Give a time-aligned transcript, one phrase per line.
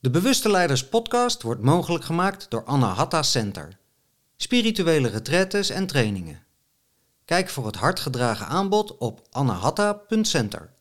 [0.00, 3.78] De Bewuste Leiders podcast wordt mogelijk gemaakt door Anahata Center.
[4.36, 6.42] Spirituele retretes en trainingen.
[7.24, 10.72] Kijk voor het hardgedragen aanbod op anahata.center.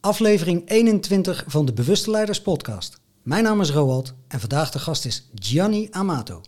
[0.00, 3.00] Aflevering 21 van de Bewuste Leiders podcast.
[3.22, 6.40] Mijn naam is Roald en vandaag de gast is Gianni Amato.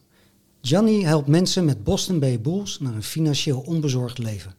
[0.60, 4.54] Gianni helpt mensen met Boston Bay Bulls naar een financieel onbezorgd leven.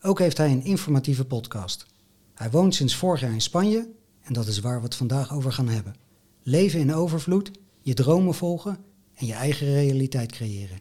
[0.00, 1.86] Ook heeft hij een informatieve podcast.
[2.34, 5.52] Hij woont sinds vorig jaar in Spanje en dat is waar we het vandaag over
[5.52, 5.94] gaan hebben.
[6.42, 8.78] Leven in overvloed, je dromen volgen
[9.14, 10.78] en je eigen realiteit creëren.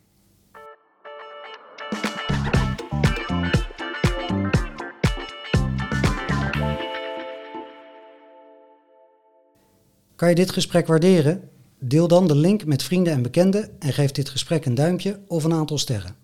[10.16, 11.50] Kan je dit gesprek waarderen?
[11.80, 15.44] Deel dan de link met vrienden en bekenden en geef dit gesprek een duimpje of
[15.44, 16.16] een aantal sterren.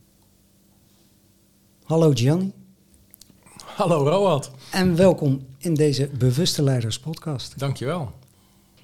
[1.83, 2.53] Hallo Gianni.
[3.77, 4.51] Hallo Roald.
[4.71, 7.59] En welkom in deze Bewuste Leiders podcast.
[7.59, 8.11] Dankjewel.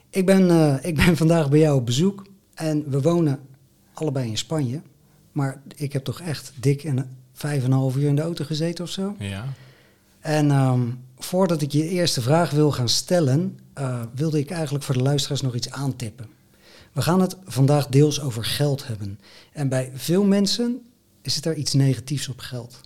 [0.09, 3.39] Ik ben, uh, ik ben vandaag bij jou op bezoek en we wonen
[3.93, 4.81] allebei in Spanje.
[5.31, 8.45] Maar ik heb toch echt dik een vijf en een half uur in de auto
[8.45, 9.15] gezeten of zo.
[9.19, 9.45] Ja.
[10.19, 14.95] En um, voordat ik je eerste vraag wil gaan stellen, uh, wilde ik eigenlijk voor
[14.95, 16.27] de luisteraars nog iets aantippen.
[16.91, 19.19] We gaan het vandaag deels over geld hebben.
[19.53, 20.81] En bij veel mensen
[21.21, 22.81] is het er iets negatiefs op geld.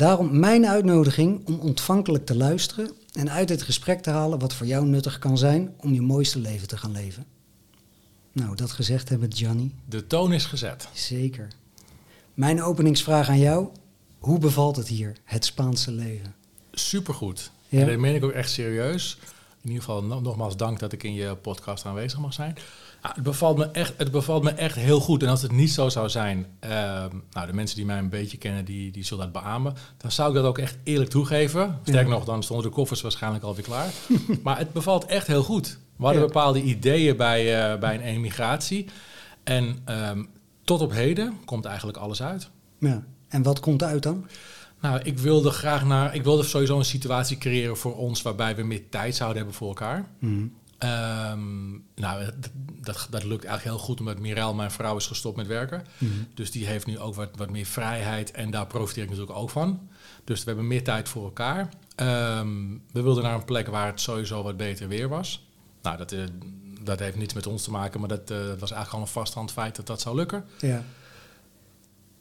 [0.00, 4.66] Daarom mijn uitnodiging om ontvankelijk te luisteren en uit het gesprek te halen wat voor
[4.66, 7.24] jou nuttig kan zijn om je mooiste leven te gaan leven.
[8.32, 9.74] Nou, dat gezegd hebben, Gianni.
[9.84, 10.88] De toon is gezet.
[10.92, 11.48] Zeker.
[12.34, 13.68] Mijn openingsvraag aan jou.
[14.18, 16.34] Hoe bevalt het hier, het Spaanse leven?
[16.72, 17.50] Supergoed.
[17.68, 17.80] Ja?
[17.80, 19.18] En dat meen ik ook echt serieus.
[19.62, 22.56] In ieder geval nogmaals dank dat ik in je podcast aanwezig mag zijn.
[23.02, 25.22] Ja, het, bevalt me echt, het bevalt me echt heel goed.
[25.22, 26.70] En als het niet zo zou zijn, uh,
[27.30, 29.74] nou, de mensen die mij een beetje kennen, die, die zullen dat beamen.
[29.96, 31.78] Dan zou ik dat ook echt eerlijk toegeven.
[31.82, 32.12] Sterk ja.
[32.12, 33.88] nog, dan stonden de koffers waarschijnlijk alweer klaar.
[34.42, 35.78] maar het bevalt echt heel goed.
[35.96, 36.28] We hadden ja.
[36.28, 38.86] bepaalde ideeën bij, uh, bij een emigratie.
[39.44, 40.28] En um,
[40.64, 42.50] tot op heden komt eigenlijk alles uit.
[42.78, 43.04] Ja.
[43.28, 44.26] En wat komt uit dan?
[44.80, 46.14] Nou, ik wilde graag naar.
[46.14, 49.68] Ik wilde sowieso een situatie creëren voor ons waarbij we meer tijd zouden hebben voor
[49.68, 50.08] elkaar.
[50.18, 50.52] Mm.
[50.84, 55.36] Um, nou, dat, dat, dat, lukt eigenlijk heel goed omdat Mirel, mijn vrouw, is gestopt
[55.36, 55.86] met werken.
[55.98, 56.26] Mm.
[56.34, 59.50] Dus die heeft nu ook wat, wat meer vrijheid en daar profiteer ik natuurlijk ook
[59.50, 59.88] van.
[60.24, 61.68] Dus we hebben meer tijd voor elkaar.
[61.96, 65.46] Um, we wilden naar een plek waar het sowieso wat beter weer was.
[65.82, 66.24] Nou, dat, uh,
[66.82, 69.52] dat heeft niets met ons te maken, maar dat uh, was eigenlijk al een vaststand
[69.52, 70.44] feit dat dat zou lukken.
[70.58, 70.84] Ja.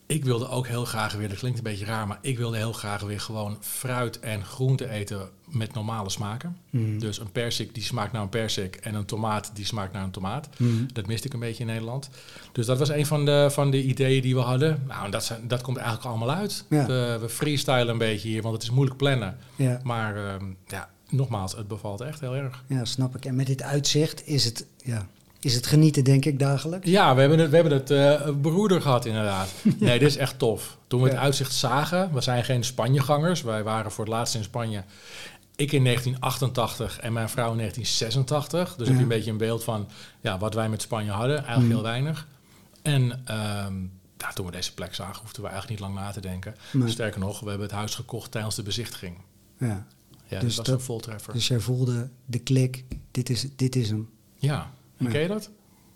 [0.10, 2.74] Ik wilde ook heel graag weer, dat klinkt een beetje raar, maar ik wilde heel
[2.74, 6.58] graag weer gewoon fruit en groente eten met normale smaken.
[6.70, 7.00] Mm.
[7.00, 10.12] Dus een persik die smaakt naar een persik en een tomaat die smaakt naar een
[10.12, 10.50] tomaat.
[10.58, 10.88] Mm.
[10.94, 12.10] Dat miste ik een beetje in Nederland.
[12.52, 14.84] Dus dat was een van de, van de ideeën die we hadden.
[14.88, 16.66] Nou, en dat, zijn, dat komt eigenlijk allemaal uit.
[16.70, 16.86] Ja.
[16.86, 19.38] We, we freestylen een beetje hier, want het is moeilijk plannen.
[19.56, 19.80] Ja.
[19.84, 22.64] Maar um, ja, nogmaals, het bevalt echt heel erg.
[22.68, 23.26] Ja, snap ik.
[23.26, 25.08] En met dit uitzicht is het, ja,
[25.40, 26.90] is het genieten, denk ik, dagelijks?
[26.90, 29.50] Ja, we hebben het, we hebben het uh, beroerder gehad, inderdaad.
[29.80, 30.78] Nee, dit is echt tof.
[30.88, 31.14] Toen we ja.
[31.14, 33.42] het uitzicht zagen, we zijn geen Spanjegangers.
[33.42, 34.84] Wij waren voor het laatst in Spanje.
[35.56, 38.76] Ik in 1988 en mijn vrouw in 1986.
[38.76, 38.94] Dus ja.
[38.94, 39.90] heb je een beetje een beeld van
[40.22, 41.36] ja, wat wij met Spanje hadden.
[41.36, 41.72] Eigenlijk mm.
[41.72, 42.28] heel weinig.
[42.82, 43.04] En
[43.66, 46.56] um, ja, toen we deze plek zagen, hoefden we eigenlijk niet lang na te denken.
[46.86, 49.18] Sterker nog, we hebben het huis gekocht tijdens de bezichtiging.
[49.58, 49.86] Ja,
[50.28, 51.34] ja dus dat was een voltreffer.
[51.34, 54.10] Dus jij voelde de klik, dit is, dit is hem.
[54.36, 55.50] Ja, en ken je dat?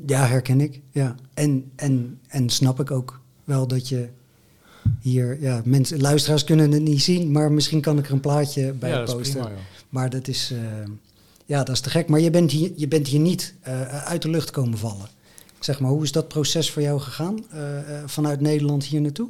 [0.06, 0.82] Ja, herken ik.
[0.92, 1.16] Ja.
[1.34, 4.10] En, en, en snap ik ook wel dat je
[5.00, 8.74] hier, ja, mensen, luisteraars kunnen het niet zien, maar misschien kan ik er een plaatje
[8.74, 9.34] bij ja, posten.
[9.42, 10.60] Dat prima, maar dat is, uh,
[11.46, 12.08] ja, dat is te gek.
[12.08, 15.08] Maar je bent hier, je bent hier niet uh, uit de lucht komen vallen.
[15.60, 17.60] Zeg maar, hoe is dat proces voor jou gegaan uh,
[18.06, 19.30] vanuit Nederland hier naartoe?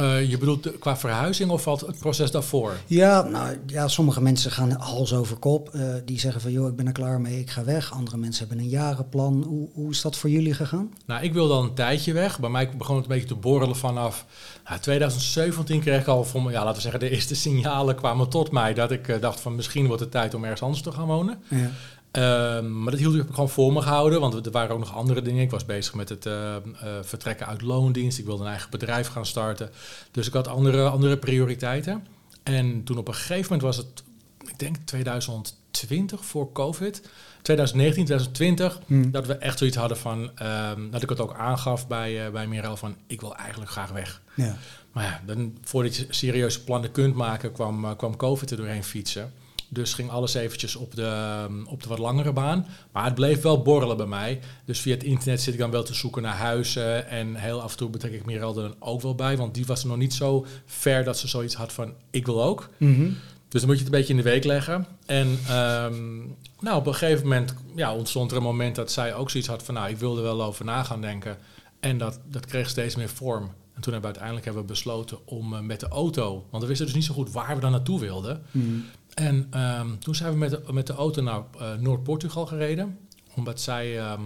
[0.00, 2.76] Uh, je bedoelt de, qua verhuizing of valt het proces daarvoor?
[2.86, 5.70] Ja, nou, ja, sommige mensen gaan hals over kop.
[5.74, 7.92] Uh, die zeggen van, joh, ik ben er klaar mee, ik ga weg.
[7.92, 9.44] Andere mensen hebben een jarenplan.
[9.46, 10.92] Hoe, hoe is dat voor jullie gegaan?
[11.06, 12.40] Nou, ik wilde al een tijdje weg.
[12.40, 14.26] Bij mij begon het een beetje te borrelen vanaf...
[14.68, 18.50] Nou, 2017 kreeg ik al, van, ja, laten we zeggen, de eerste signalen kwamen tot
[18.50, 18.74] mij...
[18.74, 21.42] dat ik uh, dacht van, misschien wordt het tijd om ergens anders te gaan wonen.
[21.48, 21.70] Ja.
[22.16, 25.22] Um, maar dat hield ik gewoon voor me gehouden, want er waren ook nog andere
[25.22, 25.42] dingen.
[25.42, 28.18] Ik was bezig met het uh, uh, vertrekken uit loondienst.
[28.18, 29.70] Ik wilde een eigen bedrijf gaan starten.
[30.10, 32.06] Dus ik had andere, andere prioriteiten.
[32.42, 34.02] En toen op een gegeven moment was het,
[34.46, 37.02] ik denk 2020 voor COVID,
[37.42, 39.10] 2019, 2020, Hmm.
[39.10, 42.46] dat we echt zoiets hadden van, um, dat ik het ook aangaf bij, uh, bij
[42.46, 44.22] Mirel van, ik wil eigenlijk graag weg.
[44.34, 44.56] Ja.
[44.92, 48.84] Maar ja, dan, voordat je serieuze plannen kunt maken, kwam, uh, kwam COVID er doorheen
[48.84, 49.32] fietsen.
[49.74, 52.66] Dus ging alles eventjes op de, op de wat langere baan.
[52.92, 54.40] Maar het bleef wel borrelen bij mij.
[54.64, 57.08] Dus via het internet zit ik dan wel te zoeken naar huizen.
[57.08, 59.36] En heel af en toe betrek ik Mirel er dan ook wel bij.
[59.36, 62.42] Want die was er nog niet zo ver dat ze zoiets had van, ik wil
[62.42, 62.68] ook.
[62.78, 63.16] Mm -hmm.
[63.54, 64.86] Dus dan moet je het een beetje in de week leggen.
[65.06, 66.16] En ehm,
[66.60, 69.62] nou, op een gegeven moment ja, ontstond er een moment dat zij ook zoiets had
[69.62, 69.74] van...
[69.74, 71.36] nou, ik wilde wel over na gaan denken.
[71.80, 73.42] En dat, dat kreeg steeds meer vorm.
[73.74, 76.46] En toen hebben we uiteindelijk hebben we besloten om eh, met de auto...
[76.50, 78.42] want we wisten dus niet zo goed waar we dan naartoe wilden.
[78.50, 78.84] Hmm.
[79.14, 82.98] En ehm, toen zijn we met de, met de auto naar uh, Noord-Portugal gereden.
[83.34, 84.22] Omdat zij, ehm,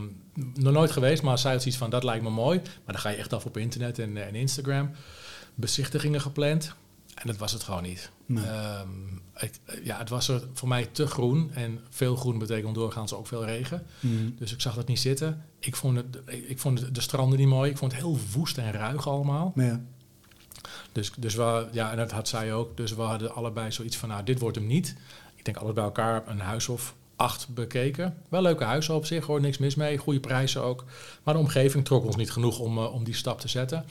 [0.55, 2.58] nog nooit geweest, maar zij had zoiets van, dat lijkt me mooi.
[2.58, 4.90] Maar dan ga je echt af op internet en, en Instagram.
[5.55, 6.75] Bezichtigingen gepland.
[7.14, 8.11] En dat was het gewoon niet.
[8.35, 8.88] Ehm,
[9.82, 11.50] ja, het was er voor mij te groen.
[11.55, 13.87] En veel groen betekent doorgaans ook veel regen.
[14.00, 14.35] Hmm.
[14.38, 15.44] Dus ik zag dat niet zitten.
[15.58, 17.70] Ik vond, het, ik vond de stranden niet mooi.
[17.70, 19.52] Ik vond het heel woest en ruig allemaal.
[19.55, 19.81] Ja.
[20.93, 22.76] Dus, dus we, ja, en dat had zij ook.
[22.76, 24.97] Dus we hadden allebei zoiets van, nou, dit wordt hem niet.
[25.35, 28.17] Ik denk alles bij elkaar een huis of acht bekeken.
[28.29, 29.99] Wel leuke huizen op zich hoor, niks mis mee.
[29.99, 30.85] Goede prijzen ook.
[31.23, 33.85] Maar de omgeving trok ons niet genoeg om, uh, om die stap te zetten.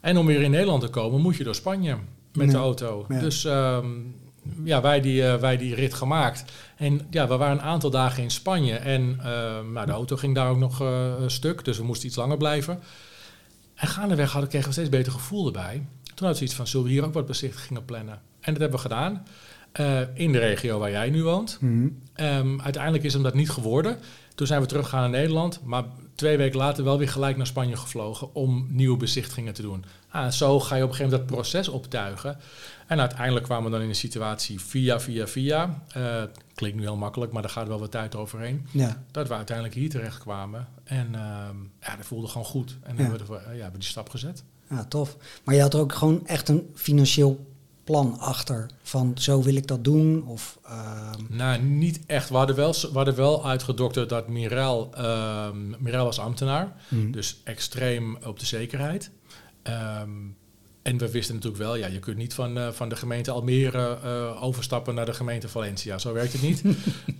[0.00, 1.96] En om weer in Nederland te komen, moet je door Spanje
[2.32, 3.06] met de auto.
[3.08, 3.20] Ja.
[3.20, 4.14] Dus um,
[4.64, 6.44] ja, wij die, uh, wij die rit gemaakt.
[6.76, 8.74] En ja, we waren een aantal dagen in Spanje.
[8.74, 9.24] En uh,
[9.72, 12.80] nou, de auto ging daar ook nog uh, stuk, dus we moesten iets langer blijven.
[13.74, 15.86] En gaandeweg hadden, kregen we steeds beter gevoel erbij.
[16.18, 18.20] Toen had ze iets van, zullen we hier ook wat bezichtigingen plannen?
[18.40, 19.26] En dat hebben we gedaan.
[19.80, 21.58] Uh, in de regio waar jij nu woont.
[21.60, 22.26] Mm -hmm.
[22.26, 23.98] um, uiteindelijk is hem dat niet geworden.
[24.34, 25.60] Toen zijn we teruggegaan naar Nederland.
[25.64, 25.84] Maar
[26.14, 29.84] twee weken later wel weer gelijk naar Spanje gevlogen om nieuwe bezichtigingen te doen.
[30.08, 32.36] Ah, zo ga je op een gegeven moment dat proces optuigen.
[32.86, 35.82] En uiteindelijk kwamen we dan in een situatie via, via, via.
[35.96, 36.22] Uh,
[36.54, 38.66] klinkt nu heel makkelijk, maar daar gaat wel wat tijd overheen.
[38.70, 39.02] Ja.
[39.10, 40.68] Dat we uiteindelijk hier terecht kwamen.
[40.84, 41.20] En uh,
[41.80, 42.76] ja, dat voelde gewoon goed.
[42.82, 43.02] En ja.
[43.02, 44.44] hebben we de, ja, hebben die stap gezet.
[44.70, 45.16] Ja, tof.
[45.44, 47.46] Maar je had er ook gewoon echt een financieel
[47.84, 48.70] plan achter?
[48.82, 50.26] Van zo wil ik dat doen?
[50.26, 51.10] Of, uh...
[51.28, 52.28] Nou, niet echt.
[52.28, 55.48] We hadden wel, we hadden wel uitgedokterd dat Mirel, uh,
[55.78, 56.76] Mirel was ambtenaar.
[56.88, 57.12] Mm.
[57.12, 59.10] Dus extreem op de zekerheid.
[60.02, 60.36] Um,
[60.88, 63.98] en we wisten natuurlijk wel, ja, je kunt niet van, uh, van de gemeente Almere
[64.04, 65.98] uh, overstappen naar de gemeente Valencia.
[65.98, 66.62] Zo werkt het niet.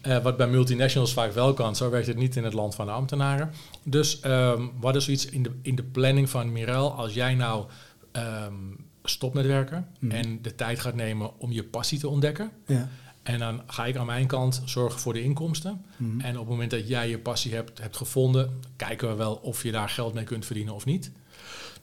[0.06, 2.86] uh, wat bij multinationals vaak wel kan, zo werkt het niet in het land van
[2.86, 3.50] de ambtenaren.
[3.84, 7.64] Dus um, we hadden zoiets in de, in de planning van Mirel, als jij nou
[8.12, 10.12] um, stopt met werken Mhm.
[10.14, 12.50] en de tijd gaat nemen om je passie te ontdekken.
[12.66, 12.88] Ja.
[13.22, 15.84] En dan ga ik aan mijn kant zorgen voor de inkomsten.
[15.96, 16.20] Mhm.
[16.20, 19.62] En op het moment dat jij je passie hebt, hebt gevonden, kijken we wel of
[19.62, 21.10] je daar geld mee kunt verdienen of niet.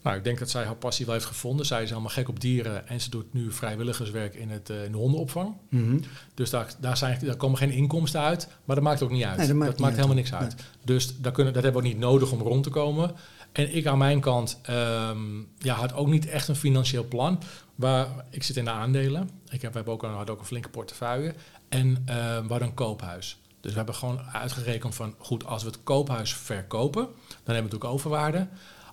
[0.06, 1.66] Nou, ik denk dat zij haar passie wel heeft gevonden.
[1.66, 4.92] Zij is helemaal gek op dieren en ze doet nu vrijwilligerswerk in, het, uh, in
[4.92, 5.56] de hondenopvang.
[5.70, 6.00] Mhm.
[6.34, 9.38] Dus daar, daar, zijn, daar komen geen inkomsten uit, maar dat maakt ook niet uit.
[9.38, 10.56] Nee, dat maakt, helemaal niks uit.
[10.84, 13.16] Dus daar kunnen, dat hebben we ook niet nodig om rond te komen.
[13.52, 17.42] En ik aan mijn kant um, ja, had ook niet echt een financieel plan.
[17.76, 19.30] Waar, ik zit in de aandelen.
[19.50, 21.34] Ik heb, we hebben ook een, hadden ook een flinke portefeuille.
[21.70, 23.38] En uh, we hadden een koophuis.
[23.62, 25.16] Dus we hebben gewoon uitgerekend van...
[25.18, 27.04] goed, als we het koophuis verkopen...
[27.04, 28.48] dan hebben we natuurlijk overwaarde.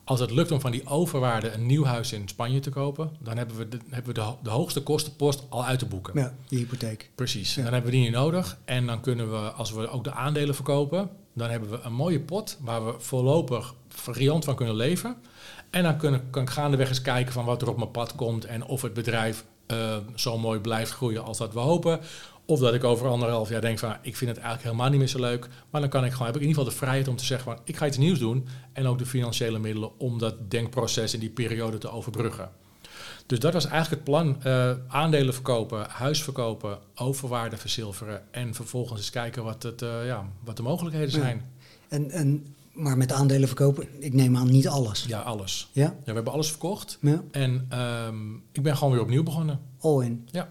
[0.04, 3.16] Als het lukt om van die overwaarde een nieuw huis in Spanje te kopen...
[3.20, 6.20] dan hebben we de, hebben we de, de hoogste kostenpost al uit te boeken.
[6.20, 7.10] Ja, die hypotheek.
[7.14, 7.54] Precies.
[7.54, 7.62] Ja.
[7.62, 8.58] Dan hebben we die niet nodig.
[8.64, 11.10] En dan kunnen we, als we ook de aandelen verkopen...
[11.32, 15.16] dan hebben we een mooie pot waar we voorlopig variant van kunnen leven...
[15.72, 18.44] En dan kunnen, kan ik gaandeweg eens kijken van wat er op mijn pad komt
[18.44, 22.00] en of het bedrijf uh, zo mooi blijft groeien als dat we hopen.
[22.52, 25.08] Of dat ik over anderhalf jaar denk van ik vind het eigenlijk helemaal niet meer
[25.08, 25.48] zo leuk.
[25.70, 27.52] Maar dan kan ik gewoon, heb ik in ieder geval de vrijheid om te zeggen
[27.52, 28.46] van ik ga iets nieuws doen.
[28.72, 32.50] En ook de financiële middelen om dat denkproces in die periode te overbruggen.
[33.26, 34.36] Dus dat was eigenlijk het plan.
[34.46, 38.22] Uh, aandelen verkopen, huis verkopen, overwaarde verzilveren.
[38.30, 41.36] En vervolgens eens kijken wat, het, uh, ja, wat de mogelijkheden zijn.
[41.36, 41.96] Ja.
[41.96, 45.04] En, en maar met aandelen verkopen, ik neem aan niet alles.
[45.08, 45.68] Ja, alles.
[45.72, 45.82] Ja?
[45.82, 46.98] ja we hebben alles verkocht.
[47.00, 47.22] Ja.
[47.30, 47.68] En
[48.06, 49.60] um, ik ben gewoon weer opnieuw begonnen.
[49.80, 50.28] All in.
[50.30, 50.48] Ja.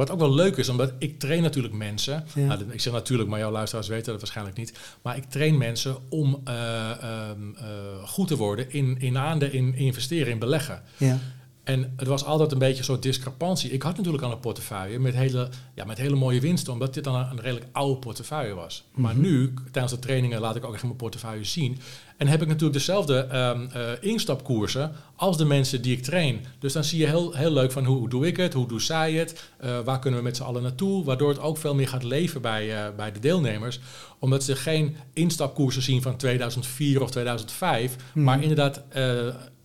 [0.00, 2.24] Wat ook wel leuk is, omdat ik train natuurlijk mensen.
[2.34, 2.46] Ja.
[2.46, 4.72] Nou, ik zeg natuurlijk, maar jouw luisteraars weten dat waarschijnlijk niet.
[5.02, 6.90] Maar ik train mensen om uh,
[7.30, 10.82] um, uh, goed te worden in, in aandelen, in investeren, in beleggen.
[10.96, 11.18] Ja.
[11.64, 13.70] En het was altijd een beetje een soort discrepantie.
[13.70, 17.04] Ik had natuurlijk al een portefeuille met hele, ja, met hele mooie winsten, omdat dit
[17.04, 18.84] dan een, een redelijk oude portefeuille was.
[18.84, 19.02] Mm -hmm.
[19.02, 21.78] Maar nu, tijdens de trainingen, laat ik ook echt mijn portefeuille zien.
[22.16, 26.44] En heb ik natuurlijk dezelfde um, uh, instapkoersen als de mensen die ik train.
[26.58, 29.12] Dus dan zie je heel, heel leuk van hoe, doe ik het, hoe doen zij
[29.12, 31.04] het, uh, waar kunnen we met z'n allen naartoe.
[31.04, 33.80] Waardoor het ook veel meer gaat leven bij, uh, bij de deelnemers.
[34.18, 38.24] Omdat ze geen instapkoersen zien van 2004 of 2005, mm -hmm.
[38.24, 38.82] maar inderdaad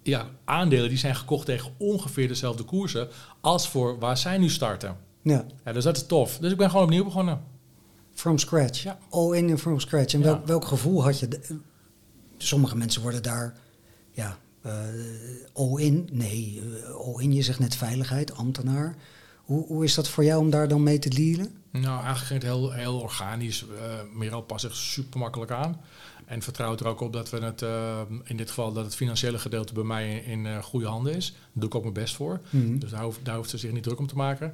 [0.06, 3.08] ja, aandelen die zijn gekocht tegen ongeveer dezelfde koersen
[3.42, 4.98] als voor waar zij nu starten.
[5.22, 5.46] Ja.
[5.66, 6.38] ja dus dat is tof.
[6.38, 7.42] Dus ik ben gewoon opnieuw begonnen.
[8.14, 8.84] From scratch.
[8.84, 8.98] Ja.
[9.10, 10.14] All in en from scratch.
[10.14, 10.42] En Ja.
[10.46, 11.28] welk, gevoel had je?
[11.28, 11.60] De-
[12.38, 13.58] sommige mensen worden daar,
[14.12, 14.74] ja, eh,
[15.54, 16.10] all in.
[16.12, 18.96] Nee, eh, all in, je zegt net veiligheid, ambtenaar.
[19.44, 21.54] Hoe, hoe is dat voor jou om daar dan mee te dealen?
[21.72, 23.64] Nou, eigenlijk ging het heel, heel organisch.
[23.64, 23.78] Uh,
[24.14, 25.82] Merel past zich super makkelijk aan.
[26.26, 29.40] En vertrouwt er ook op dat we het, uh, in dit geval, dat het financiële
[29.40, 31.32] gedeelte bij mij in, in uh, goede handen is.
[31.32, 32.40] Daar doe ik ook mijn best voor.
[32.50, 32.78] Mhm.
[32.78, 34.54] Dus daar hoeft, daar hoeft ze zich niet druk om te maken.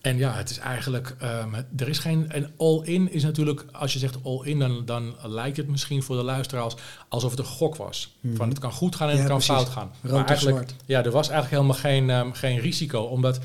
[0.00, 3.98] En ja, het is eigenlijk, um, er is geen, en all-in is natuurlijk, als je
[3.98, 6.74] zegt all-in, dan, dan lijkt het misschien voor de luisteraars
[7.08, 8.16] alsof het een gok was.
[8.22, 8.48] Van mhm.
[8.48, 9.90] het kan goed gaan en het kan fout gaan.
[10.02, 13.38] Rood maar eigenlijk, ja, er was eigenlijk helemaal geen, um, geen risico, omdat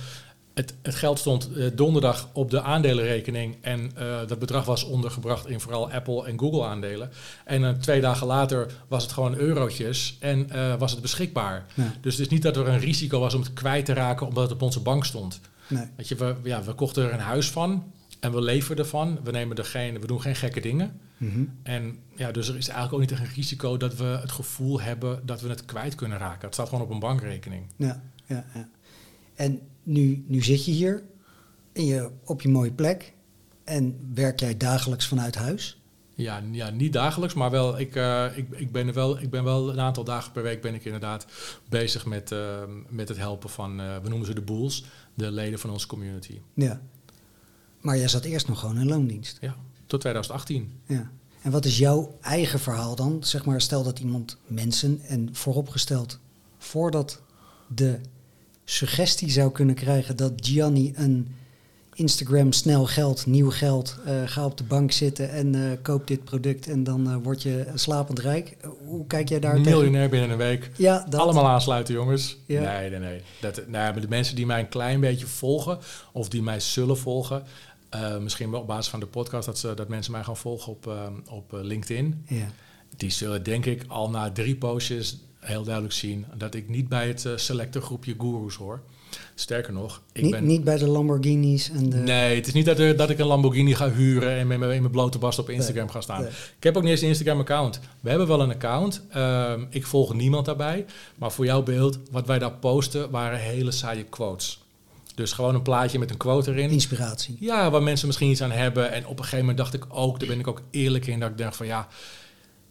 [0.56, 5.48] het, het, geld stond uh, donderdag op de aandelenrekening en uh, dat bedrag was ondergebracht
[5.48, 7.10] in vooral Apple en Google aandelen.
[7.46, 10.48] En uh, twee dagen later was het gewoon eurotjes en
[10.78, 11.66] was het beschikbaar.
[11.74, 11.94] Ja.
[12.02, 14.44] Dus het is niet dat er een risico was om het kwijt te raken omdat
[14.44, 15.40] het op onze bank stond.
[15.68, 15.88] Nee.
[15.96, 19.20] Weet je, we, ja, we kochten er een huis van en we leven ervan.
[19.24, 21.00] We, nemen er geen, we doen geen gekke dingen.
[21.18, 24.82] Mm En ja, dus er is eigenlijk ook niet een risico dat we het gevoel
[24.82, 26.46] hebben dat we het kwijt kunnen raken.
[26.46, 27.66] Het staat gewoon op een bankrekening.
[27.76, 28.70] Ja, ja, ja.
[29.36, 31.04] En nu, nu zit je hier
[31.72, 33.14] in je, op je mooie plek
[33.64, 35.80] en werk jij dagelijks vanuit huis?
[36.16, 37.80] Ja, ja niet dagelijks, maar wel.
[37.80, 39.20] Ik, uh, ik, ik, ben er wel.
[39.20, 41.26] Ik ben wel een aantal dagen per week ben ik inderdaad
[41.70, 45.60] bezig met, uh, met het helpen van, uh, we noemen ze de boels, de leden
[45.60, 46.40] van onze community.
[46.54, 46.82] Ja.
[47.82, 49.38] Maar jij zat eerst nog gewoon in loondienst.
[49.42, 50.80] Ja, tot 2018.
[50.86, 51.12] Ja.
[51.42, 53.24] En wat is jouw eigen verhaal dan?
[53.24, 56.20] Zeg maar, stel dat iemand mensen en vooropgesteld
[56.58, 57.22] voordat
[57.68, 58.00] de
[58.66, 61.28] suggestie zou kunnen krijgen dat Gianni een
[61.96, 66.24] Instagram snel geld, nieuw geld, uh, ga op de bank zitten en uh, koop dit
[66.24, 68.58] product en dan uh, word je slapend rijk.
[68.86, 70.72] hoe kijk jij daar Miljonair binnen een week.
[70.78, 71.20] Ja, dat.
[71.20, 72.38] Allemaal aansluiten, jongens.
[72.46, 72.62] Ja.
[72.62, 73.22] Nee, nee, nee.
[73.42, 75.80] Dat, nou, de mensen die mij een klein beetje volgen
[76.12, 77.44] of die mij zullen volgen,
[78.20, 80.94] misschien wel op basis van de podcast, dat, ze, dat mensen mij gaan volgen op,
[81.30, 82.26] op LinkedIn.
[82.28, 82.52] Ja.
[82.98, 87.08] Die zullen denk ik al na drie postjes heel duidelijk zien dat ik niet bij
[87.08, 88.82] het selecte groepje gurus hoor.
[89.36, 90.46] Sterker nog, ik niet, ben...
[90.46, 91.98] Niet bij de Lamborghinis en de...
[91.98, 94.70] Nee, het is niet dat, er, dat ik een Lamborghini ga huren en met, met
[94.70, 96.26] mijn blote bast op Instagram ga staan.
[96.26, 97.80] Ik heb ook niet eens een Instagram-account.
[98.00, 99.02] We hebben wel een account.
[99.10, 100.86] Ehm, ik volg niemand daarbij.
[101.16, 104.64] Maar voor jouw beeld, wat wij daar posten, waren hele saaie quotes.
[105.16, 106.70] Dus gewoon een plaatje met een quote erin.
[106.70, 107.38] Inspiratie.
[107.40, 108.92] Ja, waar mensen misschien iets aan hebben.
[108.92, 111.30] En op een gegeven moment dacht ik ook, daar ben ik ook eerlijk in, dat
[111.30, 111.88] ik denk van ja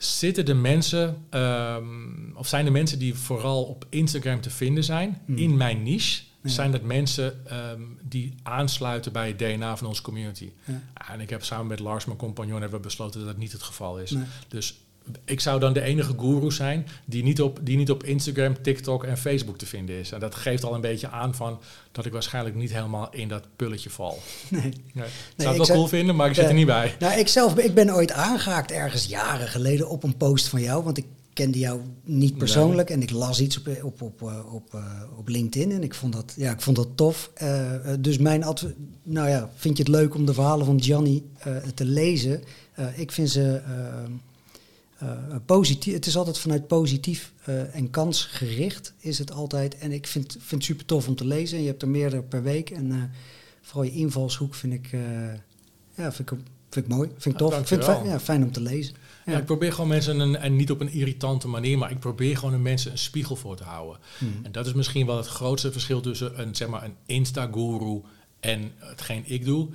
[0.04, 5.20] zitten de mensen, ehm, of zijn de mensen die vooral op Instagram te vinden zijn,
[5.26, 5.36] hmm.
[5.36, 10.50] in mijn niche, zijn dat mensen ehm, die aansluiten bij het DNA van onze community.
[10.64, 10.82] Ja.
[11.12, 13.62] En ik heb samen met Lars, mijn compagnon, hebben we besloten dat dat niet het
[13.62, 14.14] geval is.
[14.48, 14.83] Dus
[15.24, 19.04] ik zou dan de enige guru zijn die niet, op, die niet op Instagram, TikTok
[19.04, 20.12] en Facebook te vinden is.
[20.12, 21.60] En dat geeft al een beetje aan van
[21.92, 24.18] dat ik waarschijnlijk niet helemaal in dat pulletje val.
[24.48, 24.72] Nee.
[24.92, 25.04] nee.
[25.04, 26.94] Ik zou het wel cool vinden, maar ik zit er niet bij.
[26.98, 30.84] Nou, ik zelf, ik ben ooit aangehaakt ergens jaren geleden op een post van jou,
[30.84, 34.74] want ik kende jou niet persoonlijk en ik las iets op, op, op, eh, op,
[34.74, 37.30] eh, op LinkedIn en ik vond dat, ja, ik vond dat tof.
[37.42, 37.70] Uh,
[38.00, 38.64] dus mijn adv
[39.02, 42.42] nou ja, vind je het leuk om de verhalen van Gianni uh, te lezen?
[42.96, 43.62] ik vind ze
[45.46, 45.94] positief.
[45.94, 47.32] Het is altijd vanuit positief
[47.72, 49.78] en kansgericht is het altijd.
[49.78, 51.60] En ik vind, vind het super tof om te lezen.
[51.60, 53.12] Je hebt er meerdere per week en
[53.62, 54.90] vooral je invalshoek vind ik,
[55.94, 56.38] ja, vind ik,
[56.70, 57.58] vind ik mooi, vind ik tof.
[57.58, 58.94] Ik vind het fijn, ja, fijn om te lezen.
[59.26, 59.38] Ja.
[59.38, 62.62] ik probeer gewoon mensen, een, en niet op een irritante manier, maar ik probeer gewoon
[62.62, 64.00] mensen een spiegel voor te houden.
[64.18, 64.40] Hmm.
[64.42, 68.02] En dat is misschien wel het grootste verschil tussen een, zeg maar, een Insta-guru
[68.40, 69.68] en hetgeen ik doe.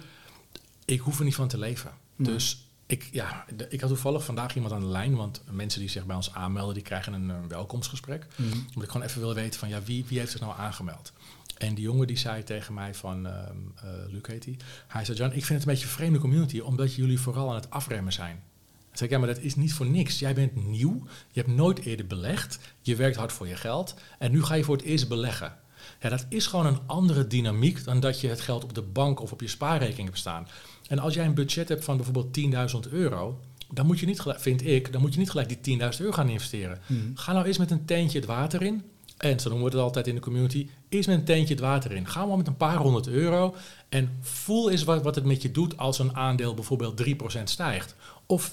[0.85, 1.91] Ik hoef er niet van te leven.
[2.15, 6.05] Dus ik, ja, ik had toevallig vandaag iemand aan de lijn, want mensen die zich
[6.05, 8.27] bij ons aanmelden, die krijgen een, een welkomstgesprek.
[8.35, 8.51] Mm.
[8.51, 11.13] Omdat ik gewoon even wil weten van, ja, wie, wie heeft zich nou aangemeld?
[11.57, 15.17] En die jongen die zei tegen mij van, uh, uh, Luc heet hij, hij zei,
[15.17, 18.13] Jan, ik vind het een beetje een vreemde community, omdat jullie vooral aan het afremmen
[18.13, 18.43] zijn
[18.91, 20.19] zeg ik, ja, maar dat is niet voor niks.
[20.19, 24.31] Jij bent nieuw, je hebt nooit eerder belegd, je werkt hard voor je geld en
[24.31, 25.57] nu ga je voor het eerst beleggen.
[26.01, 29.19] Ja, dat is gewoon een andere dynamiek dan dat je het geld op de bank
[29.19, 30.47] of op je spaarrekening hebt staan.
[30.89, 32.39] En als jij een budget hebt van bijvoorbeeld
[32.85, 33.39] 10.000 euro,
[33.71, 36.11] dan moet je niet gelijk, vind ik, dan moet je niet gelijk die 10.000 euro
[36.11, 36.79] gaan investeren.
[36.85, 37.11] Hmm.
[37.15, 38.83] Ga nou eens met een teentje het water in.
[39.17, 40.69] En zo noemen we het altijd in de community.
[40.89, 42.07] Eerst met een teentje het water in.
[42.07, 43.55] Ga maar met een paar honderd euro.
[43.89, 47.03] En voel eens wat, wat het met je doet als een aandeel bijvoorbeeld
[47.39, 48.51] 3% stijgt of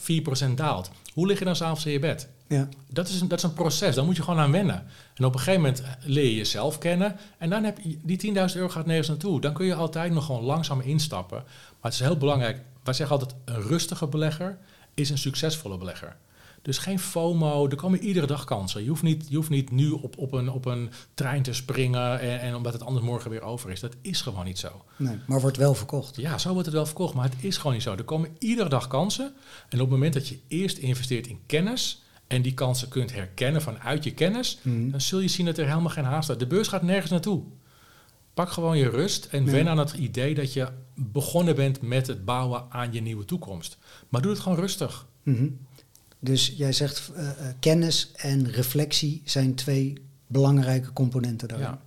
[0.50, 0.90] 4% daalt.
[1.12, 2.28] Hoe lig je dan s'avonds in je bed?
[2.48, 2.68] Ja.
[2.90, 4.86] Dat, is een, dat is een proces, daar moet je gewoon aan wennen.
[5.14, 7.16] En op een gegeven moment leer je jezelf kennen.
[7.38, 9.40] En dan heb je die 10.000 euro gaat nergens naartoe.
[9.40, 11.44] Dan kun je altijd nog gewoon langzaam instappen.
[11.86, 12.60] Maar het is heel belangrijk.
[12.82, 14.58] Wij zeggen altijd: een rustige belegger
[14.94, 16.16] is een succesvolle belegger.
[16.62, 18.82] Dus geen FOMO, er komen iedere dag kansen.
[18.82, 22.20] Je hoeft niet, je hoeft niet nu op, op, een, op een trein te springen
[22.20, 23.80] en, en omdat het anders morgen weer over is.
[23.80, 24.84] Dat is gewoon niet zo.
[24.96, 26.16] Nee, maar wordt wel verkocht.
[26.16, 27.94] Ja, zo wordt het wel verkocht, maar het is gewoon niet zo.
[27.94, 29.32] Er komen iedere dag kansen.
[29.68, 33.62] En op het moment dat je eerst investeert in kennis en die kansen kunt herkennen
[33.62, 34.90] vanuit je kennis, mhm.
[34.90, 36.36] dan zul je zien dat er helemaal geen haast is.
[36.36, 37.42] De beurs gaat nergens naartoe.
[38.36, 42.24] Pak gewoon je rust en wen aan het idee dat je begonnen bent met het
[42.24, 43.78] bouwen aan je nieuwe toekomst.
[44.08, 45.06] Maar doe het gewoon rustig.
[45.22, 45.58] Mm
[46.18, 49.92] dus jij zegt uh, kennis en reflectie zijn twee
[50.26, 51.66] belangrijke componenten daarin.
[51.66, 51.80] Ja.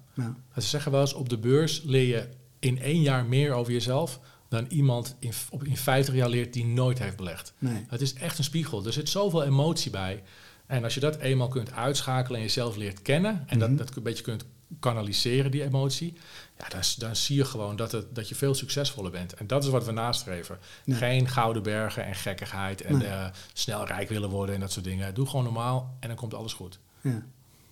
[0.53, 0.61] ja.
[0.61, 2.27] Ze zeggen wel eens op de beurs leer je
[2.59, 6.65] in één jaar meer over jezelf dan iemand in, op, in 50 jaar leert die
[6.65, 7.53] nooit heeft belegd.
[7.57, 7.85] Nee.
[7.87, 8.85] Het is echt een spiegel.
[8.85, 10.23] Er zit zoveel emotie bij.
[10.65, 13.75] En als je dat eenmaal kunt uitschakelen en jezelf leert kennen en Mhm.
[13.75, 14.45] dat, dat een beetje kunt
[14.79, 16.13] kanaliseren, die emotie,
[16.57, 19.33] ja, dan, dan zie je gewoon dat, het, dat je veel succesvoller bent.
[19.33, 20.57] En dat is wat we nastreven.
[20.83, 20.97] Nee.
[20.97, 23.07] Geen gouden bergen en gekkigheid en Nee.
[23.07, 25.13] eh, snel rijk willen worden en dat soort dingen.
[25.13, 26.79] Doe gewoon normaal en dan komt alles goed.
[27.01, 27.23] Ja.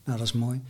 [0.04, 0.62] Nou, dat is mooi.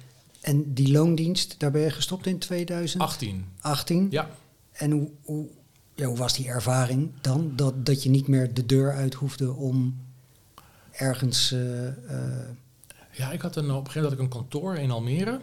[0.41, 3.45] En die loondienst, daar ben je gestopt in 2018?
[3.59, 4.07] 18.
[4.09, 4.29] Ja.
[4.71, 5.47] En hoe, hoe,
[5.95, 7.51] ja, hoe was die ervaring dan?
[7.55, 9.97] Dat, dat je niet meer de deur uit hoefde om
[10.91, 11.51] ergens...
[11.51, 12.47] eh, eh,
[13.11, 15.39] Ja, ik had een, op een gegeven moment had ik een kantoor in Almere.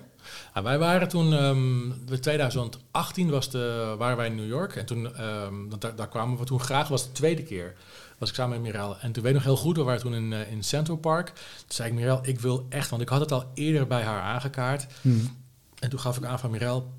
[0.55, 4.77] Nou, wij waren toen, ehm, in 2018 was de, waren wij in New York.
[4.77, 7.75] En toen, ehm, daar, daar kwamen we toen graag, was de tweede keer.
[8.19, 8.99] Was ik samen met Mirel.
[8.99, 11.27] En toen weet ik nog heel goed, we waren toen in, eh, in Central Park.
[11.27, 14.21] Toen zei ik, Mirel, ik wil echt, want ik had het al eerder bij haar
[14.21, 14.87] aangekaart.
[15.01, 15.37] hmm.
[15.79, 16.93] En toen gaf ik aan van Mirel,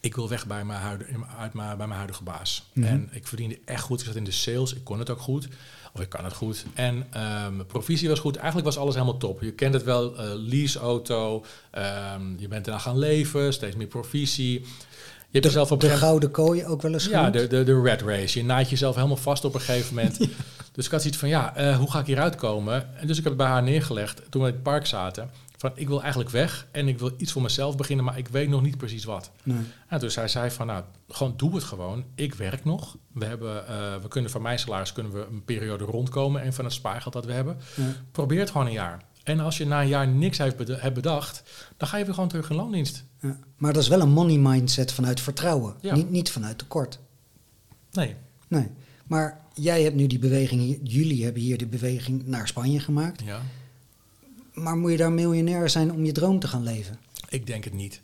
[0.00, 2.70] ik wil weg bij mijn, huidige, uit mijn, bij mijn huidige baas.
[2.72, 2.86] Mhm.
[2.86, 4.00] En ik verdiende echt goed.
[4.00, 5.48] Ik zat in de sales, ik kon het ook goed.
[5.92, 6.64] Of ik kan het goed.
[6.74, 7.06] En
[7.50, 8.36] mijn provisie was goed.
[8.36, 9.42] Eigenlijk was alles helemaal top.
[9.42, 11.44] Je kent het wel, eh leaseauto.
[11.70, 14.60] ehm, je bent eraan gaan leven, steeds meer provisie.
[15.30, 17.80] Je hebt jezelf op De gegeven gouden kooi ook wel eens ja, de, de, de
[17.80, 18.38] red race.
[18.38, 20.18] Je naait jezelf helemaal vast op een gegeven moment.
[20.72, 22.96] Dus ik had zoiets van, ja, eh, hoe ga ik hieruit komen?
[22.96, 25.30] En dus ik heb het bij haar neergelegd toen we in het park zaten.
[25.60, 28.48] Van, ik wil eigenlijk weg en ik wil iets voor mezelf beginnen, maar ik weet
[28.48, 29.30] nog niet precies wat.
[29.42, 29.98] Nee.
[29.98, 32.04] Dus hij zei van, nou, gewoon doe het gewoon.
[32.14, 32.96] Ik werk nog.
[33.12, 36.64] We, hebben, eh, we kunnen van mijn salaris kunnen we een periode rondkomen en van
[36.64, 37.56] het spaargeld dat we hebben.
[38.12, 39.04] Probeer het gewoon een jaar.
[39.22, 41.42] En als je na een jaar niks hebt bedacht,
[41.76, 43.04] dan ga je weer gewoon terug in loondienst.
[43.20, 43.38] Ja.
[43.56, 45.94] Maar dat is wel een money mindset vanuit vertrouwen, Ja.
[45.94, 46.98] niet, niet vanuit tekort.
[47.92, 48.16] Nee,
[48.48, 48.68] Nee.
[49.06, 53.22] Maar jij hebt nu die beweging, jullie hebben hier de beweging naar Spanje gemaakt.
[53.24, 53.40] ja.
[54.52, 56.98] Maar moet je daar miljonair zijn om je droom te gaan leven?
[57.28, 58.00] Ik denk het niet.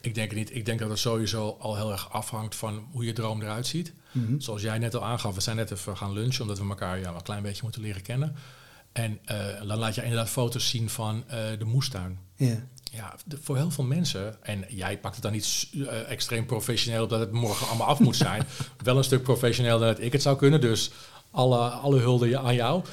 [0.00, 0.54] Ik denk het niet.
[0.54, 3.92] Ik denk dat het sowieso al heel erg afhangt van hoe je droom eruit ziet.
[4.12, 4.40] Mhm.
[4.40, 7.14] Zoals jij net al aangaf, we zijn net even gaan lunchen omdat we elkaar ja,
[7.14, 8.36] een klein beetje moeten leren kennen.
[8.92, 9.36] En eh,
[9.66, 12.18] dan laat je inderdaad foto's zien van eh, de moestuin.
[12.36, 12.64] Ja.
[12.92, 17.02] Ja, de- voor heel veel mensen, en jij pakt het dan niet eh, extreem professioneel
[17.02, 18.42] op dat het morgen allemaal af moet zijn.
[18.82, 20.90] Wel een stuk professioneel dan dat ik het zou kunnen, dus
[21.30, 22.84] alle, alle hulde aan jou.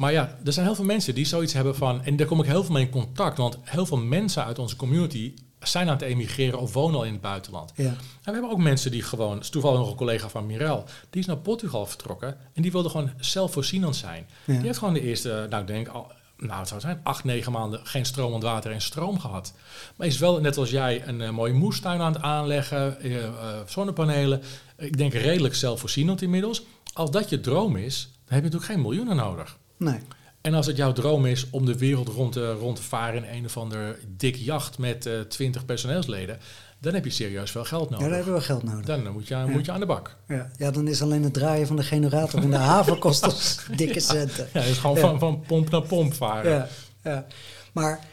[0.00, 2.46] Maar ja, er zijn heel veel mensen die zoiets hebben van, en daar kom ik
[2.46, 6.02] heel veel mee in contact, want heel veel mensen uit onze community zijn aan het
[6.02, 7.72] emigreren of wonen al in het buitenland.
[7.76, 7.84] Ja.
[7.84, 11.20] En we hebben ook mensen die gewoon, is toevallig nog een collega van Mirel, die
[11.20, 14.26] is naar Portugal vertrokken en die wilde gewoon zelfvoorzienend zijn.
[14.44, 14.54] Ja.
[14.54, 17.52] Die heeft gewoon de eerste, nou ik denk al, nou het zou zijn, acht, negen
[17.52, 19.54] maanden geen stromend water en stroom gehad.
[19.96, 23.32] Maar is wel net als jij een eh, mooie moestuin aan het aanleggen, eh, eh,
[23.66, 24.42] zonnepanelen.
[24.76, 26.62] Ik denk redelijk zelfvoorzienend inmiddels.
[26.92, 29.58] Als dat je droom is, dan heb je natuurlijk geen miljoenen nodig.
[29.80, 29.98] Nee.
[30.40, 33.34] En als het jouw droom is om de wereld rond te, rond te varen in
[33.38, 36.38] een of ander dik jacht met eh 20 personeelsleden,
[36.78, 38.06] dan heb je serieus veel geld Ja, nodig.
[38.08, 38.84] daar hebben we geld nodig.
[38.86, 40.16] Dan eh, moet je, aan- moet je aan de bak.
[40.28, 40.50] Ja.
[40.56, 44.00] ja, dan is alleen het draaien van de generator in de haven kost ons dikke
[44.00, 44.48] centen.
[44.52, 45.00] Ja, het is gewoon Ja.
[45.02, 46.50] van, van pomp naar pomp varen.
[46.52, 46.68] Ja,
[47.02, 47.26] ja.
[47.72, 48.06] Maar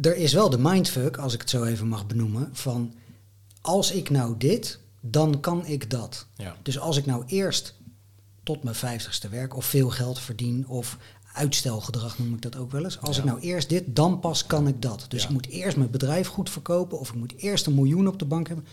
[0.00, 2.94] er is wel de mindfuck, als ik het zo even mag benoemen, van
[3.60, 6.26] als ik nou dit, dan kan ik dat.
[6.36, 6.56] Ja.
[6.62, 7.74] Dus als ik nou eerst
[8.42, 10.96] tot mijn vijftigste werk of veel geld verdien of
[11.32, 13.00] uitstelgedrag noem ik dat ook wel eens.
[13.00, 13.22] Als Ja.
[13.22, 15.04] ik nou eerst dit, dan pas kan ik dat.
[15.08, 15.26] Dus Ja.
[15.28, 18.24] ik moet eerst mijn bedrijf goed verkopen of ik moet eerst een miljoen op de
[18.24, 18.66] bank hebben.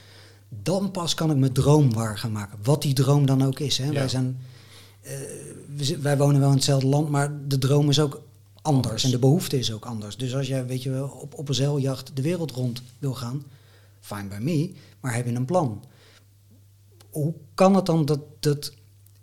[0.64, 2.58] Dan pas kan ik mijn droom waar gaan maken.
[2.64, 3.78] Wat die droom dan ook is.
[3.78, 3.86] Hè.
[3.86, 3.92] Ja.
[3.92, 4.40] Wij, zijn,
[5.02, 5.12] eh,
[5.76, 8.28] we wij wonen wel in hetzelfde land, maar de droom is ook anders.
[8.62, 9.04] Anders.
[9.04, 10.18] En de behoefte is ook anders.
[10.18, 13.44] Dus als jij weet je, wel, op, op een zeiljacht de wereld rond wil gaan,
[14.00, 15.84] fine by me, maar heb je een plan?
[17.10, 18.72] Hoe kan het dan dat, dat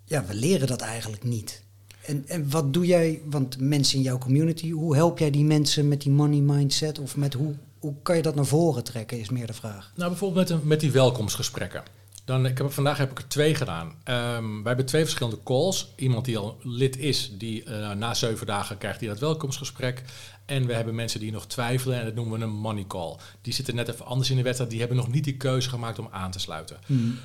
[0.06, 1.62] ja, we leren dat eigenlijk niet?
[2.04, 5.88] En, en wat doe jij, want mensen in jouw community, hoe help jij die mensen
[5.88, 6.98] met die money mindset?
[6.98, 9.92] Of met hoe, hoe kan je dat naar voren trekken, is meer de vraag.
[9.96, 11.82] Nou, bijvoorbeeld met, een- met die welkomstgesprekken.
[12.24, 13.92] Dan, ik heb, vandaag heb ik er twee gedaan.
[14.04, 15.92] Ehm, wij hebben twee verschillende calls.
[15.96, 20.02] Iemand die al lid is, die eh, na zeven dagen krijgt hij dat welkomstgesprek.
[20.44, 23.16] En we hebben mensen die nog twijfelen en dat noemen we een money call.
[23.42, 24.70] Die zitten net even anders in de wedstrijd.
[24.70, 26.76] Die hebben nog niet die keuze gemaakt om aan te sluiten.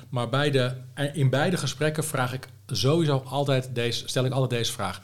[0.08, 0.72] Maar bij de,
[1.12, 5.02] in beide gesprekken vraag ik sowieso altijd deze, stel ik altijd deze vraag.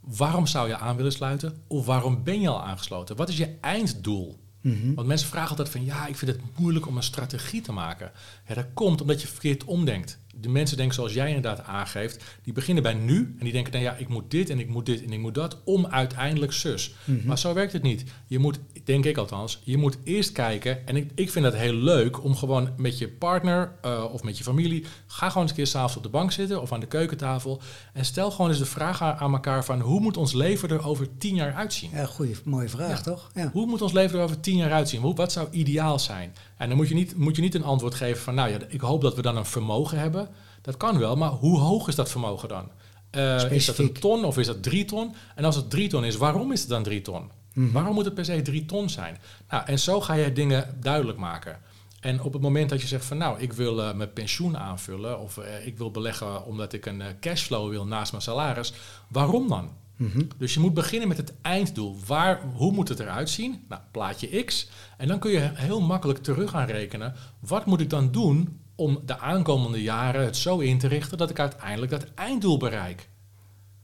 [0.00, 1.62] Waarom zou je aan willen sluiten?
[1.66, 3.16] Of waarom ben je al aangesloten?
[3.16, 4.38] Wat is je einddoel?
[4.60, 4.94] Mhm.
[4.94, 8.12] Want mensen vragen altijd van ja, ik vind het moeilijk om een strategie te maken.
[8.48, 10.18] Ja, dat komt omdat je verkeerd omdenkt.
[10.40, 13.84] De mensen denken zoals jij inderdaad aangeeft, die beginnen bij nu en die denken, nou
[13.84, 16.94] ja, ik moet dit en ik moet dit en ik moet dat om uiteindelijk zus.
[17.04, 17.26] Mhm.
[17.26, 18.04] Maar zo werkt het niet.
[18.26, 21.72] Je moet, denk ik althans, je moet eerst kijken en ik, ik vind het heel
[21.74, 25.56] leuk om gewoon met je partner eh, of met je familie, ga gewoon eens een
[25.56, 27.60] keer s'avonds op de bank zitten of aan de keukentafel
[27.92, 30.86] en stel gewoon eens de vraag aan, aan elkaar van hoe moet ons leven er
[30.86, 31.90] over tien jaar uitzien?
[31.92, 33.00] Ja, goeie, mooie vraag, Ja.
[33.00, 33.30] toch?
[33.34, 33.50] Ja.
[33.52, 35.00] Hoe moet ons leven er over tien jaar uitzien?
[35.00, 36.34] Hoe, wat zou ideaal zijn?
[36.56, 38.80] En dan moet je, niet, moet je niet een antwoord geven van, nou ja, ik
[38.80, 40.28] hoop dat we dan een vermogen hebben.
[40.62, 42.70] Dat kan wel, maar hoe hoog is dat vermogen dan?
[43.10, 45.14] Eh, is dat een ton of is dat drie ton?
[45.34, 47.30] En als het drie ton is, waarom is het dan drie ton?
[47.52, 47.72] Mhm.
[47.72, 49.18] Waarom moet het per se drie ton zijn?
[49.50, 51.58] Nou, en zo ga je dingen duidelijk maken.
[52.00, 55.20] En op het moment dat je zegt van nou, ik wil eh, mijn pensioen aanvullen
[55.20, 58.72] of eh, ik wil beleggen omdat ik een cashflow wil naast mijn salaris,
[59.08, 59.70] waarom dan?
[59.96, 60.22] Mhm.
[60.38, 61.96] Dus je moet beginnen met het einddoel.
[62.06, 63.64] Waar, hoe moet het eruit zien?
[63.68, 64.68] Nou, plaatje X.
[64.96, 67.14] En dan kun je heel makkelijk terug gaan rekenen.
[67.40, 71.30] Wat moet ik dan doen om de aankomende jaren het zo in te richten dat
[71.30, 73.08] ik uiteindelijk dat einddoel bereik?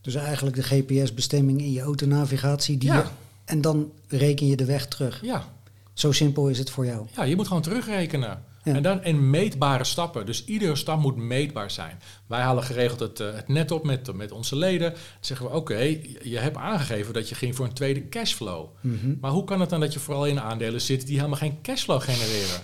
[0.01, 2.79] Dus eigenlijk de GPS-bestemming in je autonavigatie.
[2.79, 2.97] Die Ja.
[2.99, 3.05] je-
[3.45, 5.21] en dan reken je de weg terug.
[5.23, 5.45] Ja,
[5.93, 7.07] Zo simpel is het voor jou.
[7.15, 8.43] ja je moet gewoon terugrekenen.
[8.65, 8.75] Ja.
[8.75, 10.27] En dan in meetbare stappen.
[10.27, 12.01] Dus iedere stap moet meetbaar zijn.
[12.27, 14.91] Wij halen geregeld het, eh, het net op met, met onze leden.
[14.91, 15.79] Dan zeggen we, oké,
[16.23, 18.69] je hebt aangegeven dat je ging voor een tweede cashflow.
[18.81, 19.15] Mhm.
[19.21, 22.01] Maar hoe kan het dan dat je vooral in aandelen zit die helemaal geen cashflow
[22.01, 22.61] genereren?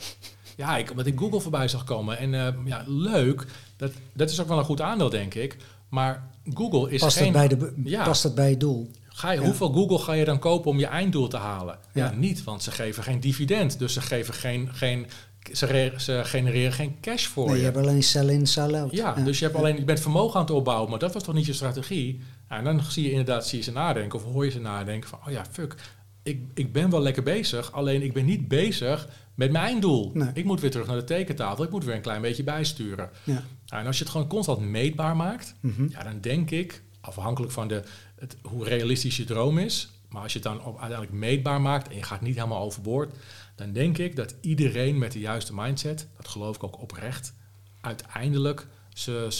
[0.56, 2.18] Ja, ik, omdat ik Google voorbij zag komen.
[2.18, 3.46] En eh, ja, leuk.
[3.76, 5.56] Dat, dat is ook wel een goed aandeel, denk ik.
[5.88, 7.34] Maar Google is Past, geen...
[7.36, 8.04] het bij de, Ja.
[8.04, 8.90] past het bij het doel?
[9.08, 9.44] Ga je, Ja.
[9.46, 11.78] Hoeveel Google ga je dan kopen om je einddoel te halen?
[11.92, 12.16] Ja, Ja.
[12.16, 13.78] niet, want ze geven geen dividend.
[13.78, 15.06] Dus ze, geven geen, geen,
[15.52, 17.64] ze, ze genereren geen cash voor Nee, je je.
[17.64, 18.92] hebt alleen sell-in, sell-out.
[18.92, 21.34] Ja, dus je, hebt alleen, je bent vermogen aan het opbouwen, maar dat was toch
[21.34, 22.20] niet je strategie?
[22.48, 25.18] En dan zie je inderdaad zie je ze nadenken of hoor je ze nadenken van,
[25.26, 25.74] oh ja, fuck,
[26.22, 30.10] ik, ik ben wel lekker bezig, alleen ik ben niet bezig met mijn einddoel.
[30.14, 30.28] Nee.
[30.34, 33.10] Ik moet weer terug naar de tekentafel, ik moet weer een klein beetje bijsturen.
[33.24, 33.42] Ja.
[33.68, 35.86] En als je het gewoon constant meetbaar maakt, Mhm.
[35.90, 37.82] ja, dan denk ik, afhankelijk van de,
[38.18, 41.88] het, hoe realistisch je droom is, maar als je het dan op, uiteindelijk meetbaar maakt
[41.88, 43.12] en je gaat niet helemaal overboord,
[43.58, 47.34] dan denk ik dat iedereen met de juiste mindset, dat geloof ik ook oprecht,
[47.80, 49.30] uiteindelijk zijn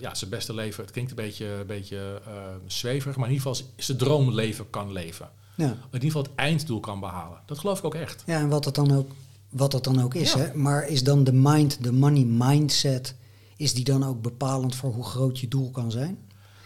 [0.00, 2.32] ja, zijn beste leven, het klinkt een beetje, een beetje eh,
[2.66, 5.30] zweverig, maar in ieder geval zijn droomleven kan leven.
[5.54, 5.64] Ja.
[5.64, 7.38] In ieder geval het einddoel kan behalen.
[7.46, 8.22] Dat geloof ik ook echt.
[8.26, 9.10] ja, en wat het dan ook,
[9.48, 10.32] wat het dan ook is.
[10.32, 10.38] Ja.
[10.38, 10.54] Hè?
[10.54, 13.14] Maar is dan de mind, de money mindset,
[13.56, 16.18] is die dan ook bepalend voor hoe groot je doel kan zijn?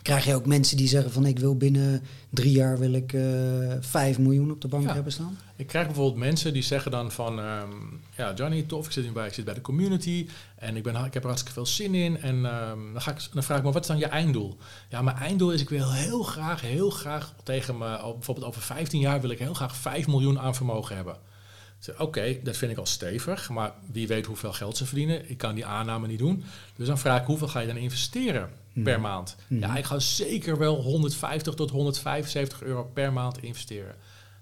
[0.09, 3.23] Krijg je ook mensen die zeggen van ik wil binnen drie jaar wil ik eh
[3.81, 4.95] 5 miljoen op de bank Ja.
[4.95, 5.39] hebben staan?
[5.57, 7.39] Ik krijg bijvoorbeeld mensen die zeggen dan van...
[7.39, 7.71] ehm,
[8.17, 10.29] ja, Johnny, tof, ik zit, bij, ik zit bij de community...
[10.57, 12.21] en ik, ben, ik heb er hartstikke veel zin in.
[12.21, 14.57] En ehm, dan, ga ik, dan vraag ik me, wat is dan je einddoel?
[14.89, 17.35] Ja, mijn einddoel is, ik wil heel graag, heel graag...
[17.43, 21.17] tegen me, bijvoorbeeld over 15 jaar wil ik heel graag 5 miljoen aan vermogen hebben.
[21.99, 25.31] Oké, dat vind ik al stevig, maar wie weet hoeveel geld ze verdienen.
[25.31, 26.45] Ik kan die aanname niet doen.
[26.77, 28.51] Dus dan vraag ik, hoeveel ga je dan investeren
[28.83, 29.37] per maand?
[29.49, 33.95] Ja, ik ga zeker wel 150 tot 175 euro per maand investeren.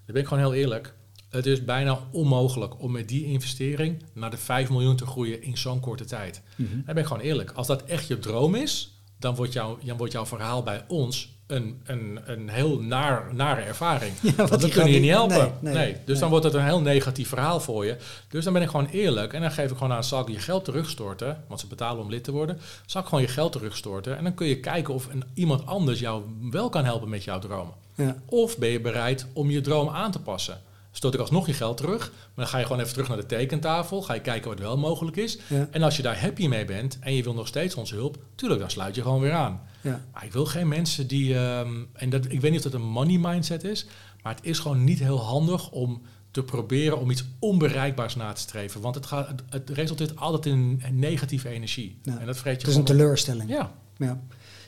[0.05, 0.93] Dan ben ik gewoon heel eerlijk.
[1.29, 5.57] Het is bijna onmogelijk om met die investering naar de 5 miljoen te groeien in
[5.57, 6.41] zo'n korte tijd.
[6.55, 7.51] Dan ben ik gewoon eerlijk.
[7.51, 11.36] Als dat echt je droom is, dan wordt, jouw dan wordt jouw verhaal bij ons
[11.47, 14.13] een, een, een heel naar, nare ervaring.
[14.35, 15.37] want gaat kunnen je niet- niet helpen.
[15.59, 17.97] nee, Nee, nee, dus dan wordt het een heel negatief verhaal voor je.
[18.29, 20.39] Dus dan ben ik gewoon eerlijk en dan geef ik gewoon aan, zal ik je
[20.39, 24.17] geld terugstorten, want ze betalen om lid te worden, zal ik gewoon je geld terugstorten
[24.17, 27.39] en dan kun je kijken of een, iemand anders jou wel kan helpen met jouw
[27.39, 27.73] dromen.
[27.95, 28.15] Ja.
[28.25, 30.61] Of ben je bereid om je droom aan te passen?
[30.91, 33.25] Stoot ik alsnog je geld terug, maar dan ga je gewoon even terug naar de
[33.25, 35.37] tekentafel, ga je kijken wat wel mogelijk is.
[35.47, 35.67] Ja.
[35.71, 38.59] En als je daar happy mee bent en je wil nog steeds onze hulp, tuurlijk,
[38.61, 39.61] dan sluit je gewoon weer aan.
[39.87, 40.05] Ja.
[40.13, 42.87] Maar ik wil geen mensen die, ehm, en dat, ik weet niet of dat een
[42.87, 43.85] money mindset is,
[44.23, 48.41] maar het is gewoon niet heel handig om te proberen om iets onbereikbaars na te
[48.41, 48.81] streven.
[48.81, 51.99] Want het, gaat, het, resulteert altijd in negatieve energie.
[52.03, 52.17] Ja.
[52.17, 53.49] En dat vreet je Het is een teleurstelling.
[53.49, 54.21] Ja, Ja,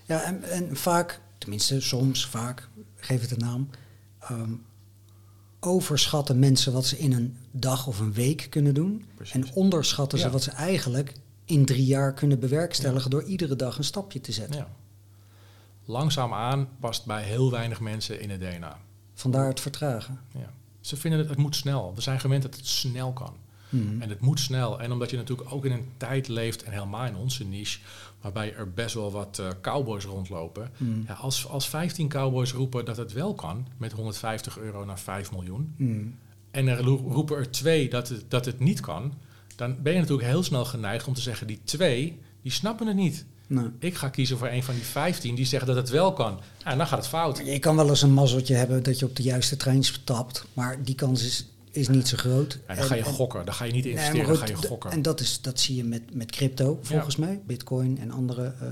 [0.05, 3.69] ja en, en vaak, tenminste soms, vaak, geef het een naam,
[4.19, 4.53] ehm,
[5.59, 9.05] overschatten mensen wat ze in een dag of een week kunnen doen.
[9.15, 9.35] Precies.
[9.35, 11.13] En onderschatten ze wat ze eigenlijk
[11.45, 14.59] in drie jaar kunnen bewerkstelligen door iedere dag een stapje te zetten.
[14.59, 14.67] ja.
[15.89, 18.77] Langzaamaan past bij heel weinig mensen in het DNA.
[19.13, 20.19] Vandaar het vertragen.
[20.33, 20.53] Ja.
[20.79, 21.91] Ze vinden het, het moet snel.
[21.95, 23.33] We zijn gewend dat het snel kan.
[23.69, 24.01] Mhm.
[24.01, 24.79] En het moet snel.
[24.81, 27.79] En omdat je natuurlijk ook in een tijd leeft, en helemaal in onze niche,
[28.21, 30.71] waarbij er best wel wat eh, cowboys rondlopen.
[30.77, 31.01] Mhm.
[31.07, 35.31] Ja, als, als 15 cowboys roepen dat het wel kan, met 150 euro naar 5
[35.31, 36.05] miljoen, Mhm.
[36.51, 39.13] en er roepen er twee dat het, dat het niet kan,
[39.55, 42.95] dan ben je natuurlijk heel snel geneigd om te zeggen, die twee, die snappen het
[42.95, 43.25] niet.
[43.49, 46.39] Nou, Ik ga kiezen voor een van die 15 die zeggen dat het wel kan.
[46.63, 47.41] En dan gaat het fout.
[47.45, 50.83] je kan wel eens een mazzeltje hebben dat je op de juiste trein stapt, maar
[50.83, 52.59] die kans is is niet zo groot.
[52.65, 54.91] En dan ga je gokken, dan ga je niet investeren, dan ga je gokken.
[54.91, 57.41] En dat, is, dat zie je met, met crypto, volgens mij.
[57.45, 58.69] Bitcoin en andere uh,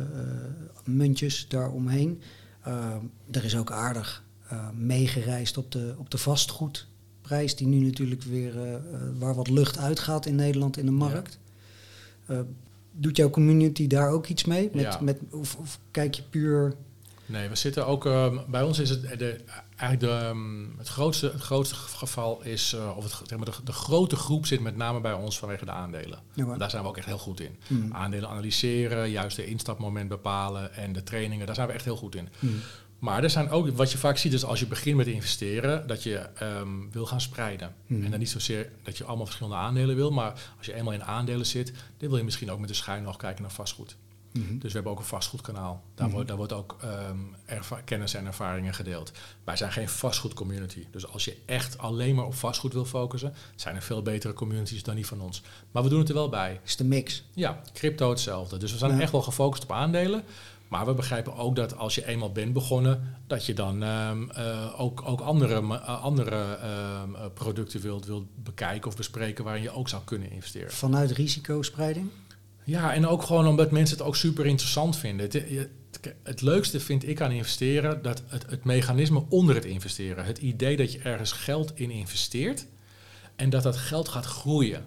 [0.84, 2.22] muntjes daaromheen.
[2.68, 2.96] Uh,
[3.32, 4.24] er is ook aardig
[4.74, 8.54] meegereisd op de, op de vastgoedprijs, die nu natuurlijk weer
[9.18, 11.40] waar wat lucht uitgaat in Nederland in de markt.
[12.98, 14.70] Doet jouw community daar ook iets mee?
[14.74, 15.00] Met, ja.
[15.02, 16.76] met, of, of kijk je puur
[17.28, 18.06] Nee, we zitten ook.
[18.06, 19.40] Uh, bij ons is het de,
[19.76, 22.74] eigenlijk de, um, het, grootste, het grootste geval is.
[22.74, 25.66] Uh, of het, zeg maar, de, de, grote groep zit met name bij ons vanwege
[25.66, 26.20] de aandelen.
[26.34, 27.58] Ja, daar zijn we ook echt heel goed in.
[27.68, 27.94] Mm.
[27.94, 32.16] Aandelen analyseren, juist de instapmoment bepalen en de trainingen, daar zijn we echt heel goed
[32.16, 32.30] in.
[32.40, 32.60] Mm.
[33.00, 36.04] Maar er zijn ook, wat je vaak ziet, is als je begint met investeren, dat
[36.04, 37.76] je um, wil gaan spreiden.
[37.88, 38.04] Mm.
[38.04, 41.04] En dan niet zozeer dat je allemaal verschillende aandelen wil, maar als je eenmaal in
[41.04, 43.96] aandelen zit, dan wil je misschien ook met de schuin nog kijken naar vastgoed.
[44.32, 44.60] Mm-hmm.
[44.60, 45.72] Dus we hebben ook een vastgoedkanaal.
[45.72, 46.12] Daar, mm-hmm.
[46.12, 46.78] wordt, daar wordt ook
[47.10, 47.36] um,
[47.86, 49.12] kennis en ervaringen gedeeld.
[49.44, 50.86] Wij zijn geen vastgoedcommunity.
[50.92, 54.84] Dus als je echt alleen maar op vastgoed wil focussen, zijn er veel betere communities
[54.84, 55.42] dan die van ons.
[55.72, 56.60] Maar we doen het er wel bij.
[56.64, 57.24] Is de mix?
[57.34, 58.58] Ja, crypto hetzelfde.
[58.58, 59.00] Dus we zijn ja.
[59.00, 60.24] echt wel gefocust op aandelen.
[60.68, 64.80] Maar we begrijpen ook dat als je eenmaal bent begonnen, dat je dan um, uh,
[64.80, 66.58] ook, ook andere, uh, andere
[67.04, 70.72] um, uh, producten wilt, wilt bekijken of bespreken waarin je ook zou kunnen investeren.
[70.72, 72.10] Vanuit risicospreiding?
[72.64, 75.26] Ja, en ook gewoon omdat mensen het ook super interessant vinden.
[75.26, 80.26] Het, het, het leukste vind ik aan investeren dat het, het, mechanisme onder het investeren.
[80.26, 82.66] Het idee dat je ergens geld in investeert
[83.36, 84.86] en dat dat geld gaat groeien.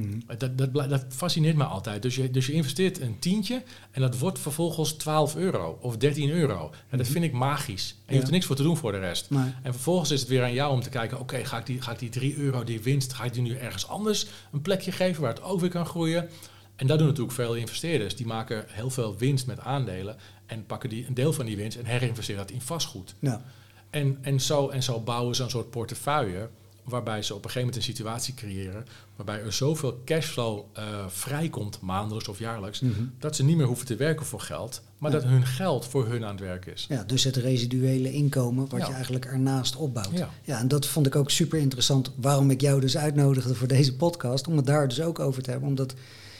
[0.00, 0.38] Hmm.
[0.38, 2.02] Dat, dat, dat, fascineert me altijd.
[2.02, 6.30] Dus je, dus je investeert een tientje en dat wordt vervolgens 12 euro of 13
[6.30, 6.70] euro.
[6.88, 7.94] En dat vind ik magisch.
[7.98, 9.30] En je hoeft er niks voor te doen voor de rest.
[9.30, 9.52] Nee.
[9.62, 11.92] En vervolgens is het weer aan jou om te kijken: oké, ga, ik die, ga
[11.92, 15.22] ik die 3 euro, die winst, ga ik die nu ergens anders een plekje geven
[15.22, 16.28] waar het ook weer kan groeien?
[16.76, 18.16] En dat doen natuurlijk veel investeerders.
[18.16, 21.76] Die maken heel veel winst met aandelen en pakken die, een deel van die winst
[21.76, 23.14] en herinvesteren dat in vastgoed.
[23.18, 23.42] Ja.
[23.90, 26.48] En, en, zo, en zo bouwen ze een soort portefeuille
[26.88, 31.80] waarbij ze op een gegeven moment een situatie creëren waarbij er zoveel cashflow uh, vrijkomt,
[31.80, 33.12] maandelijks of jaarlijks, mm -hmm.
[33.18, 35.18] dat ze niet meer hoeven te werken voor geld, maar ja.
[35.18, 36.86] dat hun geld voor hun aan het werk is.
[36.88, 38.86] Ja, dus het residuele inkomen wat ja.
[38.86, 40.18] je eigenlijk ernaast opbouwt.
[40.18, 40.30] Ja.
[40.42, 43.96] ja, en dat vond ik ook super interessant, waarom ik jou dus uitnodigde voor deze
[43.96, 45.94] podcast, om het daar dus ook over te hebben, omdat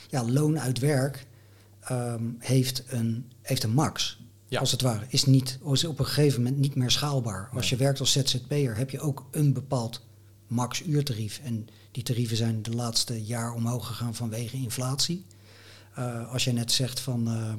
[0.08, 1.26] ja, loon uit werk
[1.90, 4.24] um, heeft, een, heeft een max.
[4.48, 4.60] Ja.
[4.60, 5.04] Als het ware.
[5.08, 7.48] Is, niet, is op een gegeven moment niet meer schaalbaar.
[7.52, 10.00] Als je werkt als ZZP'er heb je ook een bepaald
[10.46, 11.40] max uurtarief.
[11.44, 15.24] En die tarieven zijn de laatste jaar omhoog gegaan vanwege inflatie.
[15.98, 17.52] Uh, als je net zegt van, uh,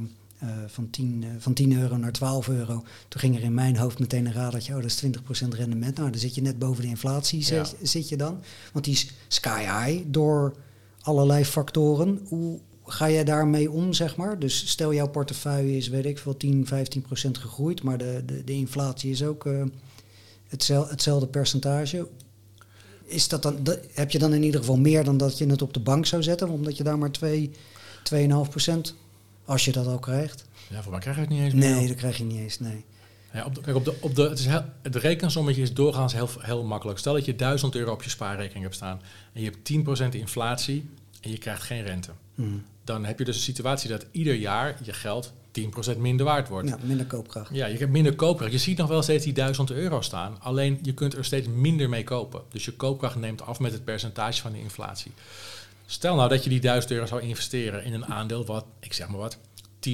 [0.44, 2.84] uh, van, 10, van 10 euro naar 12 euro.
[3.08, 4.76] Toen ging er in mijn hoofd meteen een radertje.
[4.76, 5.98] Oh, dat is 20% rendement.
[5.98, 7.64] Nou, dan zit je net boven de inflatie Ja.
[7.64, 8.40] zit, zit je dan.
[8.74, 10.56] Want die is sky high door
[11.02, 12.20] allerlei factoren.
[12.28, 14.40] Hoe ga jij daarmee om, zeg maar?
[14.40, 18.44] Dus stel jouw portefeuille is, weet ik veel, 10, 15 procent gegroeid, maar de, de,
[18.44, 19.64] de inflatie is ook uh,
[20.48, 22.08] hetzelfde, hetzelfde percentage.
[23.08, 25.74] Is dat dan, heb je dan in ieder geval meer dan dat je het op
[25.74, 27.52] de bank zou zetten, omdat je daar maar 2,
[28.14, 28.96] 2,5 procent,
[29.46, 30.46] als je dat al krijgt?
[30.70, 32.86] Ja, voor mij krijg je het niet eens Nee, dat krijg je niet eens, nee.
[33.34, 36.14] Ja, op de, kijk, op de, op de, het, is heel, het rekensommetje is doorgaans
[36.14, 37.00] heel, heel makkelijk.
[37.00, 39.02] Stel dat je 1000 euro op je spaarrekening hebt staan
[39.34, 40.90] en je hebt 10% inflatie
[41.22, 42.12] en je krijgt geen rente.
[42.36, 42.64] Hmm.
[42.84, 45.34] Dan heb je dus een situatie dat ieder jaar je geld
[45.96, 46.70] 10% minder waard wordt.
[46.70, 47.50] Ja, minder koopkracht.
[47.54, 48.52] Ja, je hebt minder koopkracht.
[48.52, 50.42] Je ziet nog wel steeds die 1000 euro staan.
[50.42, 52.42] Alleen je kunt er steeds minder mee kopen.
[52.50, 55.12] Dus je koopkracht neemt af met het percentage van de inflatie.
[55.86, 59.08] Stel nou dat je die 1000 euro zou investeren in een aandeel wat, ik zeg
[59.08, 59.38] maar wat,
[59.80, 59.92] 10%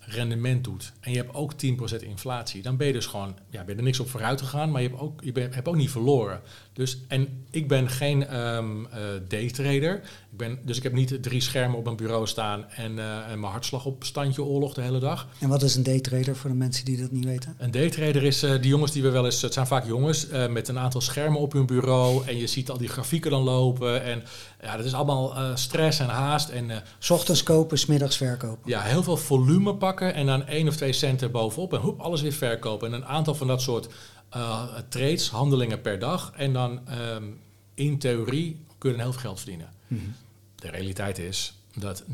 [0.00, 1.56] rendement doet en je hebt ook 10%
[2.00, 4.82] inflatie, dan ben je dus gewoon, ja, ben je er niks op vooruit gegaan, maar
[4.82, 6.40] je hebt ook, je ben, hebt ook niet verloren.
[6.74, 8.88] Dus, en ik ben geen um,
[9.28, 9.94] daytrader,
[10.30, 13.40] ik ben, dus ik heb niet drie schermen op mijn bureau staan en, uh, en
[13.40, 15.28] mijn hartslag op standje oorlog de hele dag.
[15.38, 17.54] En wat is een daytrader voor de mensen die dat niet weten?
[17.58, 20.68] Een daytrader is uh, die jongens die we wel eens, het zijn vaak jongens met
[20.68, 24.22] een aantal schermen op hun bureau en je ziet al die grafieken dan lopen en
[24.64, 26.48] ja, dat is allemaal uh, stress en haast.
[26.48, 28.70] En, uh, S ochtends kopen, smiddags verkopen.
[28.70, 32.22] Ja, heel veel volume pakken en dan één of twee centen bovenop en hoep, alles
[32.22, 32.88] weer verkopen.
[32.88, 33.88] En een aantal van dat soort
[34.36, 36.32] uh, trades, handelingen per dag.
[36.36, 37.40] En dan um,
[37.74, 39.72] in theorie kun je een heel veel geld verdienen.
[39.86, 40.14] Mm-hmm.
[40.54, 42.08] De realiteit is dat 99,9%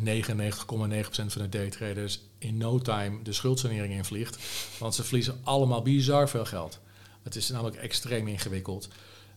[1.09, 4.38] van de daytraders in no time de schuldsanering invliegt.
[4.78, 6.80] Want ze verliezen allemaal bizar veel geld.
[7.22, 8.88] Het is namelijk extreem ingewikkeld.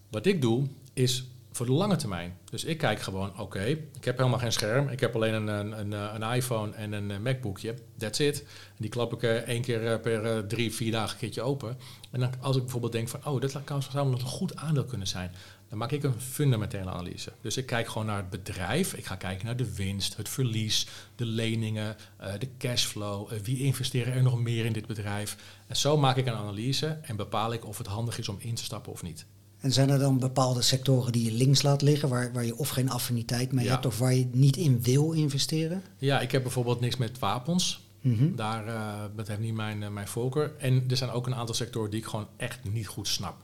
[0.09, 2.37] Wat ik doe, is voor de lange termijn.
[2.49, 3.63] Dus ik kijk gewoon, oké,
[3.93, 4.89] ik heb helemaal geen scherm.
[4.89, 7.73] Ik heb alleen een, een, een, een iPhone en een MacBookje.
[7.97, 8.39] That's it.
[8.41, 11.77] En die klap ik één keer per drie, vier dagen een keertje open.
[12.11, 14.85] En dan, als ik bijvoorbeeld denk van, oh, dat kan, zou nog een goed aandeel
[14.85, 15.31] kunnen zijn.
[15.69, 17.31] Dan maak ik een fundamentele analyse.
[17.41, 18.93] Dus ik kijk gewoon naar het bedrijf.
[18.93, 21.95] Ik ga kijken naar de winst, het verlies, de leningen,
[22.39, 23.31] de cashflow.
[23.31, 25.37] Wie investeren er nog meer in dit bedrijf?
[25.67, 28.55] En zo maak ik een analyse en bepaal ik of het handig is om in
[28.55, 29.25] te stappen of niet.
[29.63, 32.69] En zijn er dan bepaalde sectoren die je links laat liggen, waar, waar je of
[32.69, 35.83] geen affiniteit mee hebt of waar je niet in wil investeren?
[35.97, 37.81] Ja, ik heb bijvoorbeeld niks met wapens.
[38.01, 38.35] Mhm.
[38.35, 40.51] Daar, uh, dat heeft niet mijn, uh, mijn voorkeur.
[40.57, 43.35] En er zijn ook een aantal sectoren die ik gewoon echt niet goed snap.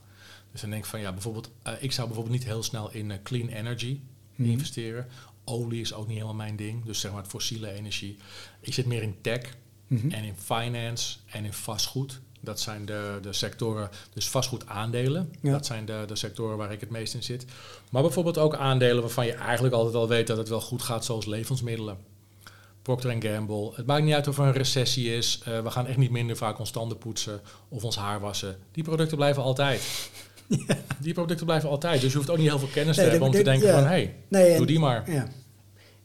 [0.51, 3.13] Dus dan denk ik van ja, bijvoorbeeld, uh, ik zou bijvoorbeeld niet heel snel in
[3.23, 3.99] clean energy
[4.35, 4.49] Mhm.
[4.49, 5.07] investeren.
[5.43, 8.17] Olie is ook niet helemaal mijn ding, dus zeg maar fossiele energie.
[8.59, 9.41] Ik zit meer in tech
[9.87, 10.11] Mhm.
[10.11, 12.19] en in finance en in vastgoed.
[12.39, 15.33] Dat zijn de, de sectoren, dus vastgoed aandelen.
[15.41, 15.51] Ja.
[15.51, 17.45] Dat zijn de, de sectoren waar ik het meest in zit.
[17.91, 21.05] Maar bijvoorbeeld ook aandelen waarvan je eigenlijk altijd al weet dat het wel goed gaat,
[21.05, 21.97] zoals levensmiddelen.
[22.81, 23.71] Procter Gamble.
[23.75, 25.41] Het maakt niet uit of er een recessie is.
[25.47, 28.57] Uh, we gaan echt niet minder vaak ons tanden poetsen of ons haar wassen.
[28.71, 29.81] Die producten blijven altijd.
[30.67, 30.77] Ja.
[30.99, 32.01] Die producten blijven altijd.
[32.01, 33.73] Dus je hoeft ook niet heel veel kennis nee, te hebben om te denken ja.
[33.73, 33.83] van...
[33.83, 35.11] hé, hey, nee, doe die maar.
[35.11, 35.27] Ja.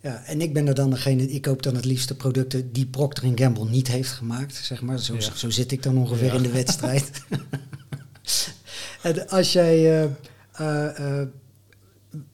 [0.04, 3.32] Ja, en ik ben er dan degene, ik koop dan het liefste producten die Procter
[3.34, 4.98] Gamble niet heeft gemaakt, zeg maar.
[4.98, 5.34] Zo, ja.
[5.34, 6.34] zo zit ik dan ongeveer ja.
[6.34, 7.10] in de wedstrijd.
[9.02, 10.10] en als jij, uh,
[10.60, 11.22] uh, uh,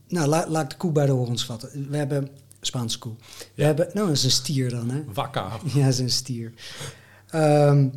[0.09, 1.90] nou la, laat ik de koe bij de horens vatten.
[1.90, 2.28] We hebben,
[2.61, 3.12] Spaanse koe.
[3.54, 5.04] We hebben, nou dat is een stier dan hè.
[5.12, 5.50] Wakka.
[5.74, 6.52] Ja, dat is een stier.
[7.35, 7.92] Um,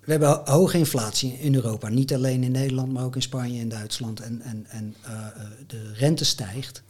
[0.00, 1.88] we hebben hoge inflatie in Europa.
[1.88, 4.20] Niet alleen in Nederland, maar ook in Spanje en Duitsland.
[4.20, 4.94] En, en, en
[5.66, 6.82] de rente stijgt.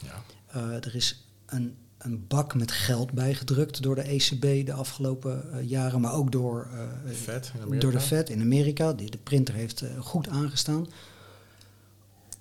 [0.52, 0.80] Ja.
[0.80, 1.76] er is een
[2.08, 6.68] een bak met geld bijgedrukt door de ECB de afgelopen uh, jaren, maar ook door,
[6.72, 8.92] uh, Fed door de Fed in Amerika.
[8.92, 10.86] Die, de printer heeft uh, goed aangestaan.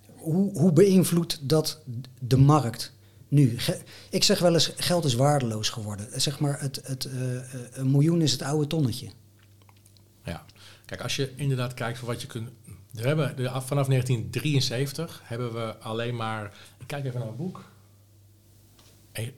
[0.06, 1.82] Hoe, hoe beïnvloedt dat
[2.19, 2.93] de markt
[3.27, 3.60] nu?
[3.60, 6.21] Ge ik zeg wel eens, geld is waardeloos geworden.
[6.21, 7.10] Zeg maar, het, het,
[7.71, 9.10] een miljoen is het oude tonnetje.
[10.23, 10.45] Ja,
[10.86, 12.49] kijk, als je inderdaad kijkt voor wat je kunt...
[12.91, 16.53] We hebben vanaf 1973 hebben we alleen maar...
[16.80, 17.63] Ik kijk even naar mijn boek.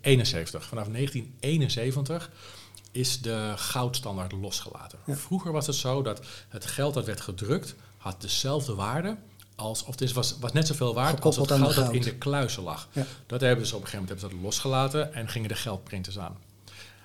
[0.02, 0.66] 71.
[0.66, 2.32] Vanaf 1971
[2.92, 5.00] is de goudstandaard losgelaten.
[5.06, 5.16] Ja.
[5.16, 9.18] Vroeger was het zo dat het geld dat werd gedrukt had dezelfde waarde
[9.56, 12.02] als, of het was, was net zoveel waard Gekoppeld als het goud, goud dat in
[12.02, 12.88] de kluizen lag.
[12.92, 13.06] Ja.
[13.26, 16.20] Dat hebben ze op een gegeven moment hebben ze dat losgelaten en gingen de geldprinters
[16.20, 16.38] aan.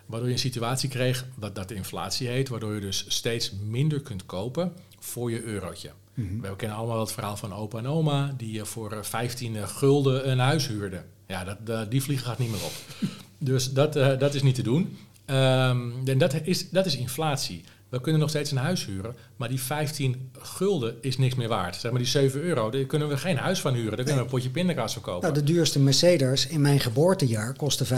[0.07, 4.01] Waardoor je een situatie kreeg dat, dat de inflatie heet, waardoor je dus steeds minder
[4.01, 5.91] kunt kopen voor je eurotje.
[6.15, 6.41] Mm -hmm.
[6.41, 10.67] We kennen allemaal het verhaal van opa en oma die voor 15 gulden een huis
[10.67, 11.05] huurden.
[11.27, 12.73] Ja, dat, uh, die vliegen gaat niet meer op.
[13.39, 14.97] dus dat, uh, dat is niet te doen.
[15.27, 17.65] Um, en dat is, dat is inflatie.
[17.89, 21.77] We kunnen nog steeds een huis huren, maar die 15 gulden is niks meer waard.
[21.77, 23.97] Zeg maar die 7 euro, daar kunnen we geen huis van huren.
[23.97, 25.23] Daar kunnen we een potje pindakaas verkopen.
[25.23, 27.95] Nou, de duurste Mercedes in mijn geboortejaar kostte 45.000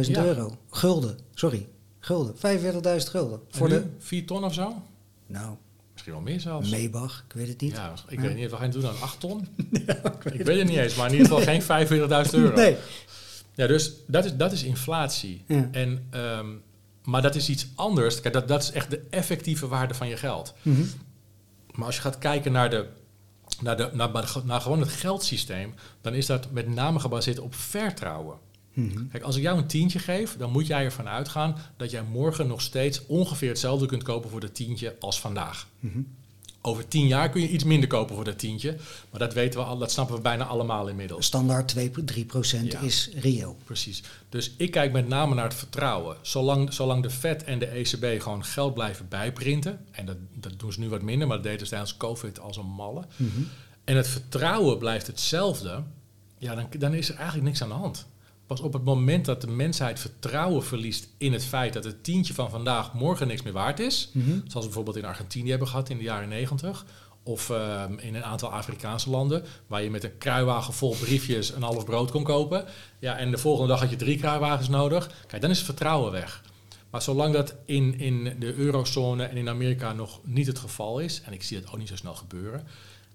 [0.00, 0.24] ja.
[0.24, 0.58] euro.
[0.70, 1.68] Gulden, sorry.
[1.98, 2.40] Gulden, 45.000
[3.10, 3.40] gulden.
[3.50, 4.82] Voor de 4 ton of zo?
[5.26, 5.56] Nou,
[6.00, 6.70] Misschien wel meer zelfs.
[6.70, 7.72] Maybach, ik weet het niet.
[7.72, 8.26] Ja, ik ja.
[8.26, 9.00] weet niet, wat ga je doen dan?
[9.00, 9.48] 8 ton?
[9.86, 12.54] ja, ik weet, ik weet het niet eens, maar in ieder geval geen 45.000 euro.
[12.54, 12.76] Nee.
[13.54, 15.44] Ja, dus dat is, dat is inflatie.
[15.46, 15.68] Ja.
[15.72, 16.62] En, um,
[17.04, 18.20] maar dat is iets anders.
[18.20, 20.54] Kijk, dat, dat is echt de effectieve waarde van je geld.
[20.62, 20.90] Mm -hmm.
[21.74, 22.86] Maar als je gaat kijken naar, de,
[23.60, 24.10] naar, de, naar,
[24.44, 28.38] naar gewoon het geldsysteem, dan is dat met name gebaseerd op vertrouwen.
[28.72, 29.08] Mm -hmm.
[29.08, 32.46] Kijk, als ik jou een tientje geef, dan moet jij ervan uitgaan dat jij morgen
[32.46, 35.66] nog steeds ongeveer hetzelfde kunt kopen voor dat tientje als vandaag.
[35.80, 36.06] Mm -hmm.
[36.62, 38.76] Over tien jaar kun je iets minder kopen voor dat tientje.
[39.10, 41.26] Maar dat weten we al, dat snappen we bijna allemaal inmiddels.
[41.26, 42.80] Standaard 2, 3 procent Ja.
[42.80, 43.56] is reëel.
[43.64, 44.02] Precies.
[44.28, 46.16] Dus ik kijk met name naar het vertrouwen.
[46.22, 49.84] Zolang, zolang de Fed en de ECB gewoon geld blijven bijprinten.
[49.90, 52.56] En dat, dat doen ze nu wat minder, maar dat deden ze tijdens COVID als
[52.56, 53.04] een malle.
[53.16, 53.40] Mhm.
[53.84, 55.82] En het vertrouwen blijft hetzelfde.
[56.38, 58.06] Ja, dan, dan is er eigenlijk niks aan de hand.
[58.50, 62.34] Pas op het moment dat de mensheid vertrouwen verliest in het feit dat het tientje
[62.34, 64.10] van vandaag morgen niks meer waard is.
[64.12, 64.30] Mhm.
[64.30, 66.84] Zoals we bijvoorbeeld in Argentinië hebben gehad in de jaren negentig.
[67.22, 71.62] Of ehm, in een aantal Afrikaanse landen, waar je met een kruiwagen vol briefjes een
[71.62, 72.64] half brood kon kopen.
[72.98, 75.10] Ja, en de volgende dag had je drie kruiwagens nodig.
[75.26, 76.42] Kijk, dan is het vertrouwen weg.
[76.90, 81.22] Maar zolang dat in, in de eurozone en in Amerika nog niet het geval is,
[81.24, 82.66] en ik zie dat ook niet zo snel gebeuren,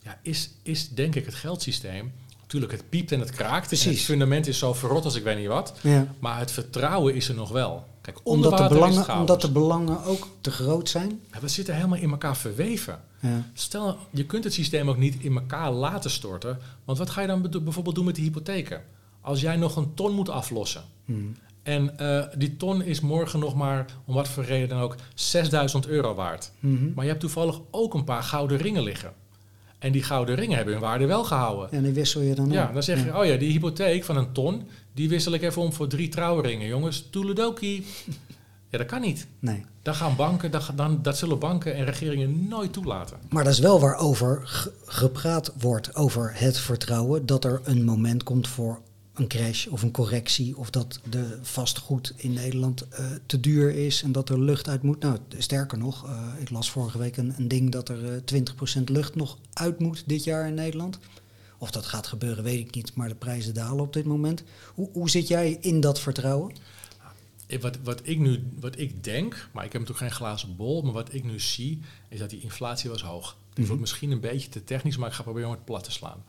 [0.04, 2.14] ja, is, is denk ik het geldsysteem.
[2.46, 3.68] Natuurlijk, het piept en het kraakt.
[3.68, 3.86] Precies.
[3.86, 5.74] En het fundament is zo verrot als ik weet niet wat.
[5.82, 6.08] Ja.
[6.20, 7.88] Maar het vertrouwen is er nog wel.
[8.02, 11.22] Kijk, Omdat, de belangen, omdat de belangen ook te groot zijn.
[11.32, 13.00] Ja, we zitten helemaal in elkaar verweven.
[13.20, 13.50] Ja.
[13.54, 16.60] Stel, je kunt het systeem ook niet in elkaar laten storten.
[16.84, 18.82] Want wat ga je dan bijvoorbeeld doen met die hypotheken?
[19.22, 20.84] Als jij nog een ton moet aflossen.
[21.06, 21.36] Hmm.
[21.64, 25.88] En eh, die ton is morgen nog maar, om wat voor reden dan ook, 6000
[25.88, 26.52] euro waard.
[26.60, 26.94] Mhm.
[26.94, 29.14] Maar je hebt toevallig ook een paar gouden ringen liggen.
[29.80, 31.72] En die gouden ringen hebben hun waarde wel gehouden.
[31.72, 32.74] En die wissel je dan Ja, om.
[32.74, 35.74] dan zeg je, oh ja, die hypotheek van een ton, die wissel ik even om
[35.74, 36.68] voor drie trouwringen.
[36.68, 37.86] Jongens, toeledoki.
[38.70, 39.28] Ja, dat kan niet.
[39.40, 39.66] Nee.
[39.82, 43.18] Dan gaan banken, dat, dan, dat zullen banken en regeringen nooit toelaten.
[43.30, 48.24] Maar dat is wel waarover ge- gepraat wordt, over het vertrouwen dat er een moment
[48.24, 48.80] komt voor
[49.16, 50.58] een crash of een correctie.
[50.58, 54.84] Of dat de vastgoed in Nederland eh, te duur is en dat er lucht uit
[54.84, 55.00] moet.
[55.00, 58.22] Nou, sterker nog, eh, ik las vorige week een, een ding dat er eh,
[58.80, 61.00] 20% lucht nog uit moet dit jaar in Nederland.
[61.58, 64.44] Of dat gaat gebeuren, weet ik niet, maar de prijzen dalen op dit moment.
[64.74, 66.56] Hoe, hoe zit jij in dat vertrouwen?
[67.60, 70.94] Wat, wat, ik nu, wat ik denk, maar ik heb natuurlijk geen glazen bol, maar
[70.94, 73.38] wat ik nu zie, is dat die inflatie was hoog.
[73.56, 75.92] Mm wordt misschien een beetje te technisch, maar ik ga proberen om het plat te
[75.92, 76.24] slaan.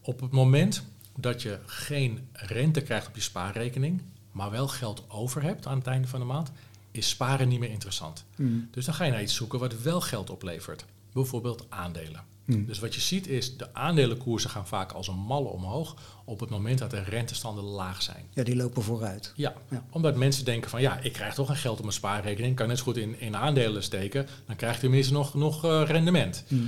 [0.00, 0.84] Op het moment
[1.20, 4.02] dat je geen rente krijgt op je spaarrekening,
[4.32, 6.50] maar wel geld over hebt aan het einde van de maand,
[6.90, 8.24] is sparen niet meer interessant.
[8.36, 8.50] Mhm.
[8.70, 10.84] Dus dan ga je naar iets zoeken wat wel geld oplevert.
[11.12, 12.24] Bijvoorbeeld aandelen.
[12.44, 12.64] Mhm.
[12.64, 16.50] Dus wat je ziet is, de aandelenkoersen gaan vaak als een malle omhoog op het
[16.50, 18.26] moment dat de rentestanden laag zijn.
[18.34, 19.32] Ja, die lopen vooruit.
[19.36, 19.54] Ja,
[19.90, 22.78] omdat mensen denken van ja, ik krijg toch een geld op mijn spaarrekening, kan net
[22.78, 26.44] zo goed in, in aandelen steken, dan krijg je tenminste nog, nog uh, rendement.
[26.48, 26.64] Mhm.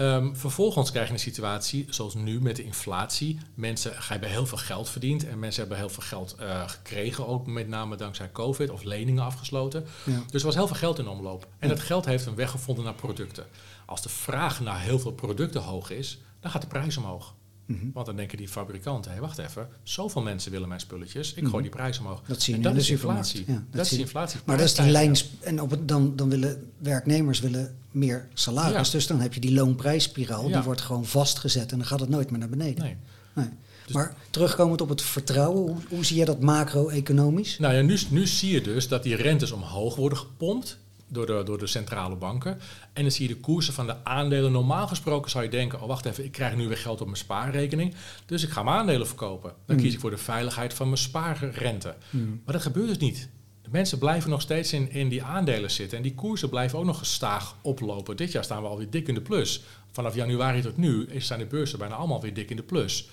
[0.00, 3.38] Um, vervolgens krijg je een situatie zoals nu met de inflatie.
[3.54, 7.46] Mensen hebben heel veel geld verdiend en mensen hebben heel veel geld uh, gekregen, ook
[7.46, 9.84] met name dankzij COVID of leningen afgesloten.
[10.04, 10.22] Ja.
[10.30, 11.48] Dus er was heel veel geld in omloop.
[11.58, 13.44] En dat geld heeft een weg gevonden naar producten.
[13.86, 17.34] Als de vraag naar heel veel producten hoog is, dan gaat de prijs omhoog.
[17.66, 17.90] Mhm.
[17.92, 21.50] Want dan denken die fabrikanten, hey, wacht even, zoveel mensen willen mijn spulletjes, ik gooi
[21.50, 21.62] mhm.
[21.62, 22.22] die prijs omhoog.
[22.26, 23.44] Dat zie je dat is inflatie.
[23.46, 24.40] Ja, dat, is inflatie.
[24.44, 28.90] Maar dat is die lijn, en op het, dan, dan willen werknemers willen meer salaris,
[28.90, 32.30] dus dan heb je die loonprijsspiraal, die wordt gewoon vastgezet en dan gaat het nooit
[32.30, 32.84] meer naar beneden.
[32.84, 32.96] Nee.
[33.34, 33.48] nee.
[33.84, 37.58] Dus maar terugkomend op het vertrouwen, hoe, hoe zie je dat macro-economisch?
[37.58, 40.78] Nou ja, nu, nu zie je dus dat die rentes omhoog worden gepompt
[41.10, 42.58] door de, door de centrale banken.
[42.92, 44.52] En dan zie je de koersen van de aandelen.
[44.52, 47.18] Normaal gesproken zou je denken, oh wacht even, ik krijg nu weer geld op mijn
[47.18, 47.94] spaarrekening.
[48.26, 49.50] Dus ik ga mijn aandelen verkopen.
[49.66, 49.84] Dan hmm.
[49.84, 51.94] kies ik voor de veiligheid van mijn spaarrente.
[52.10, 52.42] Hmm.
[52.44, 53.28] Maar dat gebeurt dus niet.
[53.70, 55.96] Mensen blijven nog steeds in, in die aandelen zitten.
[55.96, 58.16] En die koersen blijven ook nog gestaag oplopen.
[58.16, 59.62] Dit jaar staan we alweer dik in de plus.
[59.92, 63.08] Vanaf januari tot nu zijn de beurzen bijna allemaal weer dik in de plus.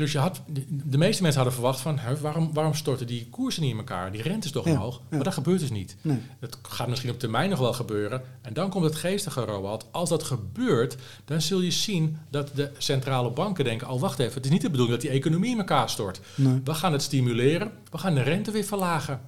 [0.00, 3.70] Dus je had, de meeste mensen hadden verwacht van waarom, waarom storten die koersen niet
[3.70, 4.12] in elkaar?
[4.12, 5.00] Die rente is toch omhoog?
[5.08, 5.96] Maar dat gebeurt dus niet.
[6.02, 6.18] Nee.
[6.40, 8.22] Dat gaat misschien op termijn nog wel gebeuren.
[8.42, 9.86] En dan komt het geestige, Roald.
[9.90, 13.90] Als dat gebeurt, dan zul je zien dat de centrale banken denken...
[13.90, 16.20] oh, wacht even, het is niet de bedoeling dat die economie in elkaar stort.
[16.34, 16.60] Nee.
[16.64, 19.20] We gaan het stimuleren, we gaan de rente weer verlagen.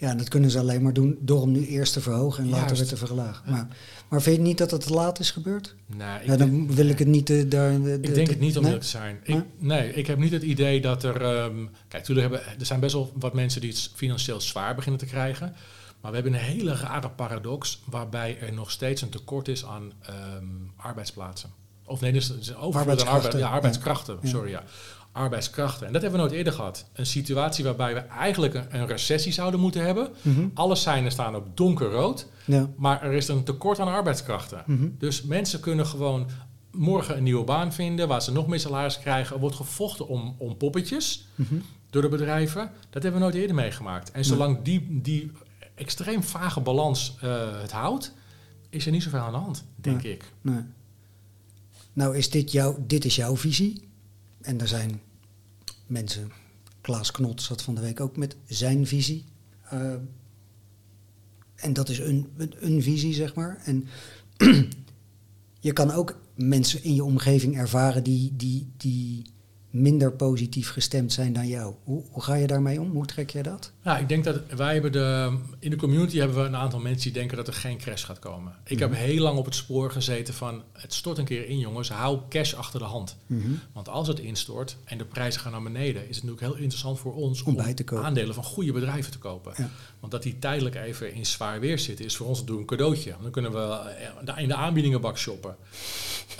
[0.00, 2.50] Ja, en dat kunnen ze alleen maar doen door hem nu eerst te verhogen en
[2.50, 3.50] later weer te verlagen.
[3.50, 3.68] Maar,
[4.08, 5.74] maar vind je niet dat het te laat is gebeurd?
[5.86, 7.72] Nee, ja, dan wil ik het niet uh, daar.
[7.72, 8.78] ik denk het niet om nee?
[8.78, 9.20] te zijn.
[9.22, 11.42] Ik, nee, ik heb niet het idee dat er.
[11.44, 15.06] Um, kijk, hebben, er zijn best wel wat mensen die het financieel zwaar beginnen te
[15.06, 15.54] krijgen.
[16.00, 19.92] Maar we hebben een hele rare paradox waarbij er nog steeds een tekort is aan
[20.38, 21.50] um, arbeidsplaatsen.
[21.84, 23.38] Of nee, dus, dus arbeidskrachten.
[23.38, 24.18] ja, arbeidskrachten.
[24.22, 24.64] Sorry, ja
[25.12, 25.86] arbeidskrachten.
[25.86, 26.88] En dat hebben we nooit eerder gehad.
[26.92, 30.08] Een situatie waarbij we eigenlijk een, recessie zouden moeten hebben.
[30.22, 30.48] Mhm.
[30.54, 32.26] Alle seinen staan op donkerrood.
[32.44, 32.70] Ja.
[32.76, 34.62] Maar er is een tekort aan arbeidskrachten.
[34.66, 34.88] Mhm.
[34.98, 36.26] Dus mensen kunnen gewoon
[36.70, 39.34] morgen een nieuwe baan vinden waar ze nog meer salaris krijgen.
[39.34, 41.54] Er wordt gevochten om, om poppetjes mhm.
[41.90, 42.70] door de bedrijven.
[42.90, 44.10] Dat hebben we nooit eerder meegemaakt.
[44.10, 45.30] En zolang die, die
[45.74, 48.14] extreem vage balans uh, het houdt,
[48.68, 50.32] is er niet zoveel aan de hand, denk ik.
[50.40, 50.60] Nee.
[51.92, 53.88] Nou, is dit, jouw, dit is jouw visie.
[54.40, 55.00] En er zijn
[55.86, 56.30] mensen,
[56.80, 59.24] Klaas Knot zat van de week ook met zijn visie.
[59.72, 59.94] Uh,
[61.54, 63.62] en dat is een, een, visie, zeg maar.
[63.64, 63.86] En
[65.60, 69.22] je kan ook mensen in je omgeving ervaren die, die, die
[69.70, 71.74] minder positief gestemd zijn dan jou.
[71.84, 72.90] Hoe, hoe ga je daarmee om?
[72.90, 73.72] Hoe trek je dat?
[73.82, 77.02] Nou, ik denk dat wij hebben de, in de community hebben we een aantal mensen
[77.02, 78.54] die denken dat er geen crash gaat komen.
[78.64, 79.00] Ik heb mhm.
[79.00, 82.54] heel lang op het spoor gezeten van het stort een keer in jongens, hou cash
[82.54, 83.16] achter de hand.
[83.26, 83.48] Mhm.
[83.72, 86.98] Want als het instort en de prijzen gaan naar beneden, is het natuurlijk heel interessant
[86.98, 88.04] voor ons om, bij te kopen.
[88.04, 89.54] aandelen van goede bedrijven te kopen.
[90.00, 93.14] Want dat die tijdelijk even in zwaar weer zitten, is voor ons natuurlijk een cadeautje.
[93.22, 93.78] Dan kunnen we
[94.24, 95.56] eh, in de aanbiedingenbak shoppen.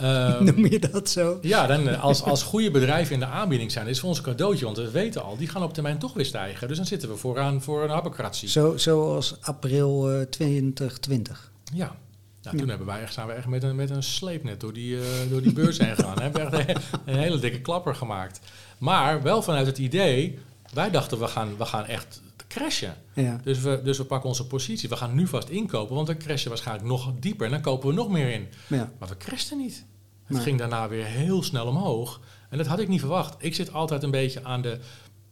[0.03, 1.39] Um, Noem je dat zo?
[1.43, 4.25] Ja, dan, eh, als, als goede bedrijven in de aanbieding zijn, is voor ons een
[4.25, 4.65] cadeautje.
[4.65, 6.69] Want we weten al, die gaan op termijn toch weer stijgen.
[6.69, 8.49] Dus dan zitten we vooraan voor een habacratie.
[8.49, 11.53] Zo, zoals april uh, 2020.
[11.75, 11.97] Ja.
[12.43, 14.95] Nou, toen hebben wij echt, zijn we echt met een, met een sleepnet door die,
[14.95, 16.21] uh, door die beurs heen gegaan.
[16.21, 18.41] hebben we echt een, hele dikke klapper gemaakt.
[18.79, 20.39] Maar wel vanuit het idee,
[20.73, 22.95] wij dachten we gaan, we gaan echt crashen.
[23.15, 23.41] Ja.
[23.43, 24.89] Dus, we, dus we pakken onze positie.
[24.89, 27.47] We gaan nu vast inkopen, want we crashen waarschijnlijk nog dieper.
[27.47, 28.49] En dan kopen we nog meer in.
[28.67, 28.93] Ja.
[28.99, 29.85] Maar we crashten niet.
[30.25, 32.21] Het ging daarna weer heel snel omhoog.
[32.49, 33.35] En dat had ik niet verwacht.
[33.39, 34.79] Ik zit altijd een beetje aan de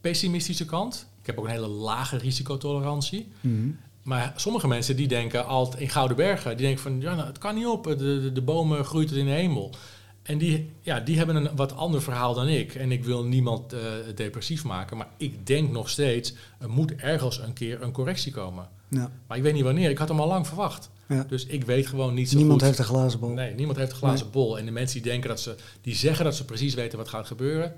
[0.01, 1.07] pessimistische kant.
[1.29, 3.29] Ik heb ook een hele lage risicotolerantie.
[3.41, 7.27] Mm Maar sommige mensen die denken altijd in Gouden Bergen, die denken van ja, nou,
[7.27, 9.75] het kan niet op, de, de, de bomen groeit in de hemel.
[10.23, 12.75] En die, ja, die hebben een wat ander verhaal dan ik.
[12.75, 13.81] En ik wil niemand uh,
[14.15, 14.97] depressief maken.
[14.97, 18.69] Maar ik denk nog steeds, er moet ergens een keer een correctie komen.
[18.89, 19.11] Ja.
[19.27, 19.91] Maar ik weet niet wanneer.
[19.91, 20.91] Ik had hem al lang verwacht.
[21.09, 21.25] Ja.
[21.29, 23.31] Dus ik weet gewoon niet zo niemand heeft een glazen bol.
[23.31, 24.59] Nee, niemand heeft een glazen bol.
[24.59, 27.27] En de mensen die denken dat ze, die zeggen dat ze precies weten wat gaat
[27.27, 27.75] gebeuren.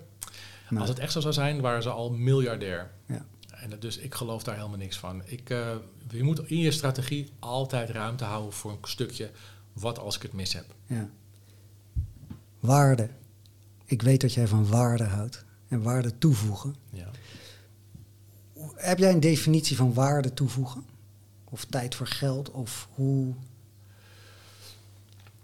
[0.79, 2.91] Als het echt zo zou zijn, waren ze al miljardair.
[3.07, 3.27] Ja.
[3.61, 5.23] En dus ik geloof daar helemaal niks van.
[5.25, 5.75] Ik, uh,
[6.11, 9.31] je moet in je strategie altijd ruimte houden voor een stukje
[9.73, 10.75] wat als ik het mis heb.
[10.87, 11.11] Ja
[12.61, 13.09] waarde.
[13.85, 16.75] Ik weet dat jij van waarde houdt en waarde toevoegen.
[16.91, 17.11] Ja.
[18.75, 20.85] Heb jij een definitie van waarde toevoegen?
[21.45, 22.51] Of tijd voor geld?
[22.51, 23.35] Of hoe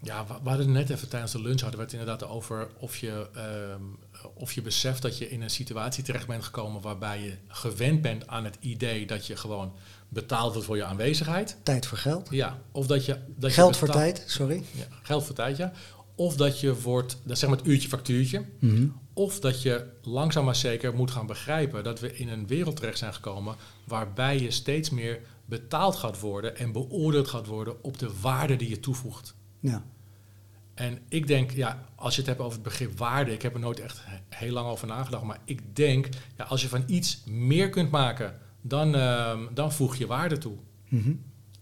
[0.02, 3.28] ja, we hadden net even tijdens de lunch hadden we het inderdaad over of je,
[3.34, 3.82] ehm,
[4.34, 8.26] of je beseft dat je in een situatie terecht bent gekomen waarbij je gewend bent
[8.26, 9.72] aan het idee dat je gewoon
[10.08, 11.56] betaald wordt voor je aanwezigheid.
[11.62, 12.28] Tijd voor geld?
[12.30, 13.18] Ja, of dat je.
[13.36, 14.62] Dat geld je voor tijd, sorry.
[14.72, 15.72] Ja, geld voor tijd, ja.
[16.14, 18.44] Of dat je wordt, dat zeg maar het uurtje factuurtje.
[18.58, 18.86] Mhm.
[19.12, 22.98] Of dat je langzaam maar zeker moet gaan begrijpen dat we in een wereld terecht
[22.98, 28.10] zijn gekomen waarbij je steeds meer betaald gaat worden en beoordeeld gaat worden op de
[28.20, 29.34] waarde die je toevoegt.
[29.60, 29.84] Ja.
[30.74, 33.60] En ik denk, ja, als je het hebt over het begrip waarde, ik heb er
[33.60, 37.70] nooit echt heel lang over nagedacht, maar ik denk, ja, als je van iets meer
[37.70, 40.56] kunt maken, dan, uh, dan voeg je waarde toe.
[40.88, 41.12] Mhm.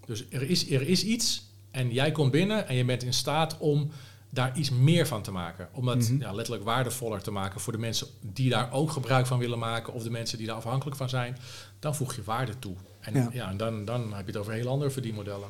[0.06, 3.58] Dus er is, er is iets en jij komt binnen en je bent in staat
[3.58, 3.90] om
[4.30, 5.68] daar iets meer van te maken.
[5.72, 6.20] Om dat Mhm.
[6.20, 9.92] ja, letterlijk waardevoller te maken voor de mensen die daar ook gebruik van willen maken
[9.92, 11.36] of de mensen die daar afhankelijk van zijn.
[11.78, 12.74] Dan voeg je waarde toe.
[13.00, 13.28] En, Ja.
[13.32, 13.50] ja.
[13.50, 15.48] en dan, dan heb je het over heel andere verdienmodellen.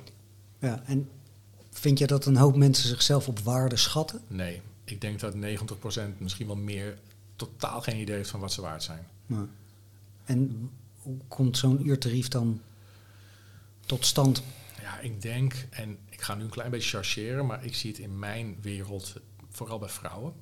[0.61, 0.83] ja.
[0.87, 1.09] En
[1.85, 4.21] vind je dat een hoop mensen zichzelf op waarde schatten?
[4.27, 5.39] Nee, ik denk dat 90%
[6.19, 6.99] misschien wel meer
[7.37, 9.07] totaal geen idee heeft van wat ze waard zijn.
[9.27, 9.47] Ja.
[10.25, 10.71] En
[11.03, 12.61] hoe komt zo'n uurtarief dan
[13.87, 14.43] tot stand?
[14.81, 18.01] Ja, ik denk, en ik ga nu een klein beetje chargeren, maar ik zie het
[18.01, 19.15] in mijn wereld,
[19.51, 20.33] vooral bij vrouwen,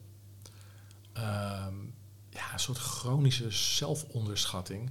[1.12, 1.74] ehm,
[2.30, 4.90] ja, een soort chronische zelfonderschatting.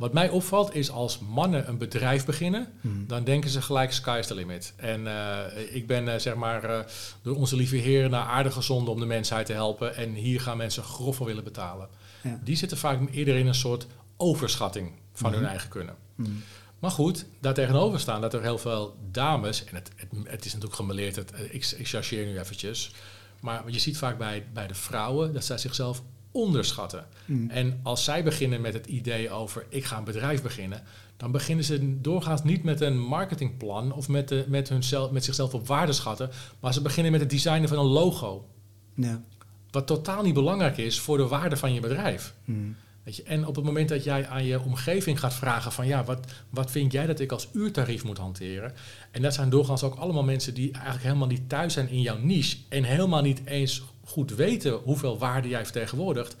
[0.00, 3.06] Wat mij opvalt is als mannen een bedrijf beginnen, Mhm.
[3.06, 4.72] dan denken ze gelijk sky's the limit.
[4.76, 6.80] En eh, ik ben eh, zeg maar eh,
[7.22, 9.96] door onze lieve Heer naar aarde gezonden om de mensheid te helpen.
[9.96, 11.88] En hier gaan mensen grof voor willen betalen.
[12.22, 12.40] Ja.
[12.44, 13.86] Die zitten vaak eerder in een soort
[14.16, 15.94] overschatting van hun eigen kunnen.
[16.14, 16.30] Mhm.
[16.78, 20.52] Maar goed, daar tegenover staan dat er heel veel dames, en het, het, het is
[20.52, 22.92] natuurlijk gemeleerd, het, ik, ik chargeer nu eventjes,
[23.40, 27.06] maar je ziet vaak bij, bij de vrouwen dat zij zichzelf onderschatten.
[27.24, 27.50] Mhm.
[27.50, 30.82] En als zij beginnen met het idee over ik ga een bedrijf beginnen,
[31.16, 35.54] dan beginnen ze doorgaans niet met een marketingplan of met, de, met, hunzelf, met zichzelf
[35.54, 38.48] op waarde schatten, maar ze beginnen met het designen van een logo.
[38.94, 39.22] Ja.
[39.70, 42.34] Wat totaal niet belangrijk is voor de waarde van je bedrijf.
[42.44, 42.58] Mhm.
[43.02, 46.04] Weet je, en op het moment dat jij aan je omgeving gaat vragen van ja,
[46.04, 48.72] wat, wat vind jij dat ik als uurtarief moet hanteren?
[49.10, 52.18] En dat zijn doorgaans ook allemaal mensen die eigenlijk helemaal niet thuis zijn in jouw
[52.18, 56.36] niche en helemaal niet eens goed weten hoeveel waarde jij vertegenwoordigt.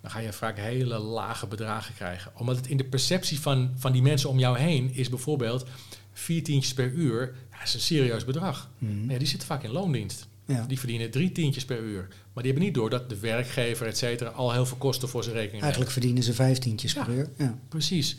[0.00, 2.32] Dan ga je vaak hele lage bedragen krijgen.
[2.36, 5.66] Omdat het in de perceptie van, van die mensen om jou heen is bijvoorbeeld
[6.12, 7.34] vier tientjes per uur.
[7.50, 8.70] Dat is een serieus bedrag.
[8.78, 9.10] Mhm.
[9.10, 10.26] Ja, die zitten vaak in loondienst.
[10.46, 10.64] Ja.
[10.66, 12.06] Die verdienen drie tientjes per uur.
[12.08, 15.22] Maar die hebben niet door dat de werkgever, et cetera, al heel veel kosten voor
[15.22, 15.62] zijn rekening.
[15.62, 17.04] Eigenlijk verdienen ze vijftientjes Ja.
[17.04, 17.30] per uur.
[17.36, 17.58] Ja.
[17.68, 18.16] Precies.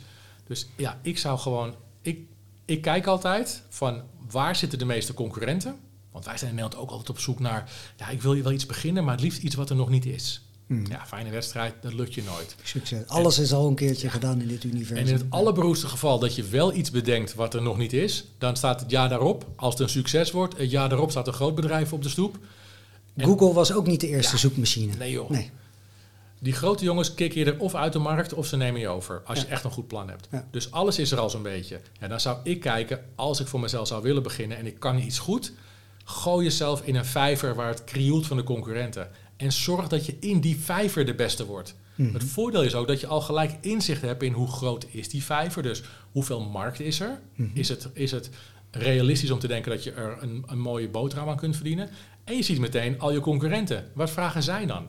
[0.47, 1.75] Dus ja, ik zou gewoon.
[2.01, 2.19] Ik,
[2.65, 5.75] ik kijk altijd van waar zitten de meeste concurrenten.
[6.11, 7.71] Want wij zijn in Nederland ook altijd op zoek naar.
[7.97, 10.41] Ja, ik wil wel iets beginnen, maar het liefst iets wat er nog niet is.
[10.67, 10.91] Mhm.
[10.91, 12.55] Ja, fijne wedstrijd, dat lukt je nooit.
[12.63, 13.07] Succes.
[13.07, 14.97] Alles is al een keertje gedaan in dit universum.
[14.97, 18.25] En in het allerberoerdste geval dat je wel iets bedenkt wat er nog niet is,
[18.37, 21.33] dan staat het jaar daarop, als het een succes wordt, het jaar daarop staat een
[21.33, 22.37] groot bedrijf op de stoep.
[23.15, 24.39] En- Google was ook niet de eerste Ja.
[24.39, 24.93] zoekmachine.
[24.97, 25.29] Nee joh.
[25.29, 25.51] Nee.
[26.39, 29.21] Die grote jongens kicken je er of uit de markt of ze nemen je over.
[29.25, 30.27] Als je echt een goed plan hebt.
[30.51, 31.79] Dus alles is er al zo'n beetje.
[31.99, 34.97] Ja, dan zou ik kijken, als ik voor mezelf zou willen beginnen en ik kan
[34.99, 35.51] iets goed,
[36.03, 39.09] gooi jezelf in een vijver waar het krioelt van de concurrenten.
[39.37, 41.75] En zorg dat je in die vijver de beste wordt.
[41.95, 42.13] Mhm.
[42.13, 45.23] Het voordeel is ook dat je al gelijk inzicht hebt in hoe groot is die
[45.23, 45.63] vijver.
[45.63, 47.19] Dus hoeveel markt is er?
[47.35, 47.49] Mhm.
[47.53, 48.29] Is, het, is het
[48.71, 51.89] realistisch om te denken dat je er een, een mooie boterham aan kunt verdienen?
[52.23, 53.85] En je ziet meteen al je concurrenten.
[53.93, 54.87] Wat vragen zij dan?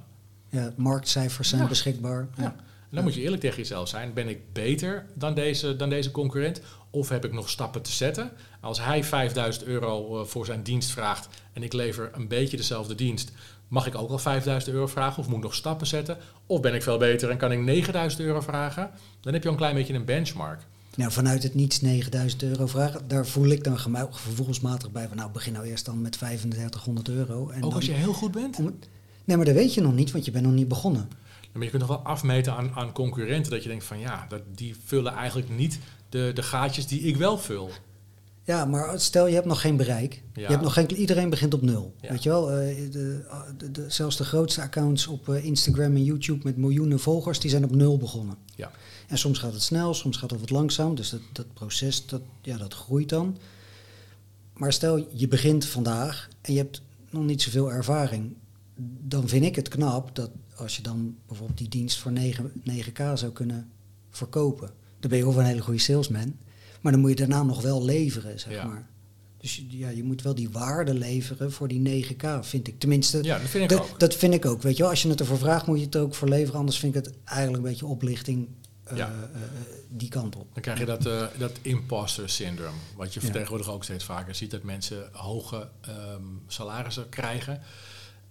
[0.51, 1.69] Ja, marktcijfers zijn Ja.
[1.69, 2.29] beschikbaar.
[2.37, 2.57] Ja.
[2.91, 4.13] En dan moet je eerlijk tegen jezelf zijn.
[4.13, 6.61] Ben ik beter dan deze, dan deze concurrent?
[6.97, 8.31] Of heb ik nog stappen te zetten?
[8.61, 12.95] Als hij 5000 euro eh, voor zijn dienst vraagt en ik lever een beetje dezelfde
[12.95, 13.33] dienst,
[13.69, 15.19] mag ik ook al 5000 euro vragen?
[15.19, 16.17] Of moet ik nog stappen zetten?
[16.47, 18.91] Of ben ik veel beter en kan ik 9000 euro vragen?
[19.21, 20.67] Dan heb je al een klein beetje een benchmark.
[20.95, 23.79] Nou, vanuit het niets 9000 euro vragen, daar voel ik dan
[24.11, 27.49] gevoelsmatig bij van nou, begin nou eerst dan met 3500 euro.
[27.49, 28.59] En ook dan, als je heel goed bent?
[29.25, 31.09] nee, maar dat weet je nog niet, want je bent nog niet begonnen.
[31.53, 34.43] Maar je kunt nog wel afmeten aan, aan concurrenten dat je denkt van ja, dat,
[34.55, 35.79] die vullen eigenlijk niet
[36.09, 37.71] de, de gaatjes die ik wel vul.
[38.45, 40.23] Ja, maar stel je hebt nog geen bereik.
[40.35, 40.43] Ja.
[40.43, 41.95] Je hebt nog geen, iedereen begint op nul.
[42.01, 42.11] Ja.
[42.11, 43.25] Weet je wel, eh, de,
[43.57, 47.51] de, de- zelfs de grootste accounts op eh, Instagram en YouTube met miljoenen volgers, die
[47.51, 48.37] zijn op nul begonnen.
[48.55, 48.71] Ja.
[49.09, 50.95] En soms gaat het snel, soms gaat het wat langzaam.
[50.95, 53.39] Dus dat, dat proces, dat, ja, dat groeit dan.
[54.53, 58.35] Maar stel, je begint vandaag en je hebt nog niet zoveel ervaring.
[59.01, 63.13] Dan vind ik het knap dat als je dan bijvoorbeeld die dienst voor 9, 9k
[63.15, 63.71] zou kunnen
[64.11, 64.71] verkopen.
[65.09, 66.37] Dan ben je of een hele goede salesman.
[66.81, 68.65] Maar dan moet je daarna nog wel leveren, zeg Ja.
[68.65, 68.87] maar.
[69.41, 72.79] Dus ja, je moet wel die waarde leveren voor die 9K, vind ik.
[72.79, 74.01] Tenminste, ja, dat vind ik ook.
[74.01, 74.63] Dat vind ik ook.
[74.63, 76.59] Weet je wel, als je het ervoor vraagt, moet je het ook voor leveren.
[76.59, 78.49] Anders vind ik het eigenlijk een beetje oplichting
[78.93, 79.09] uh, ja.
[79.09, 79.41] uh,
[79.89, 80.47] die kant op.
[80.53, 82.79] Dan krijg je dat, uh, dat imposter syndrome.
[82.97, 83.31] Wat je ja.
[83.31, 84.51] tegenwoordig ook steeds vaker ziet.
[84.51, 87.61] Dat mensen hoge um, salarissen krijgen.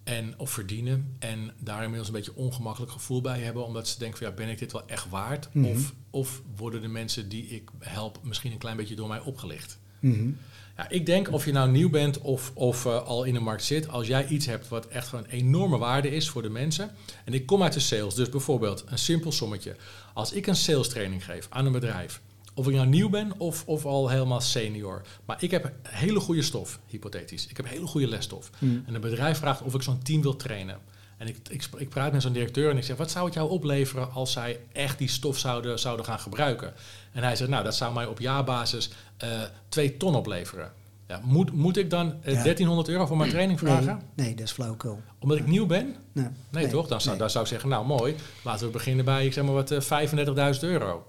[0.06, 1.16] En, of verdienen.
[1.20, 3.66] En daar inmiddels een beetje ongemakkelijk gevoel bij hebben.
[3.66, 5.50] Omdat ze denken van ja, ben ik dit wel echt waard?
[5.52, 5.66] Mhm.
[5.66, 9.80] Of, of worden de mensen die ik help misschien een klein beetje door mij opgelicht?
[10.00, 10.30] Mhm.
[10.78, 13.64] Ja, ik denk of je nou nieuw bent of, of uh, al in de markt
[13.64, 16.92] zit, als jij iets hebt wat echt gewoon een enorme waarde is voor de mensen.
[17.26, 19.76] En ik kom uit de sales, dus bijvoorbeeld een simpel sommetje.
[20.14, 22.22] Als ik een sales training geef aan een bedrijf,
[22.56, 25.02] of ik nou nieuw ben of, of al helemaal senior.
[25.26, 27.48] Maar ik heb hele goede stof, hypothetisch.
[27.48, 28.50] Ik heb hele goede lesstof.
[28.60, 28.84] Mm.
[28.88, 30.80] En een bedrijf vraagt of ik zo'n team wil trainen.
[31.18, 33.50] En ik, ik, ik praat met zo'n directeur en ik zeg, wat zou het jou
[33.50, 36.74] opleveren als zij echt die stof zouden, zouden gaan gebruiken?
[37.12, 38.90] En hij zegt, nou, dat zou mij op jaarbasis
[39.24, 39.30] uh,
[39.70, 40.72] twee ton opleveren.
[41.08, 42.44] Ja, moet, moet ik dan uh, ja.
[42.44, 43.86] 1300 euro voor mijn training vragen?
[43.86, 45.02] Nee, nee dat is flauwekul.
[45.20, 45.96] Omdat ik nieuw ben?
[46.12, 46.88] Nee, nee toch?
[46.88, 49.54] Dan zou, dan zou ik zeggen, nou mooi, laten we beginnen bij, ik zeg maar
[49.54, 51.06] wat, uh, 35.000 euro.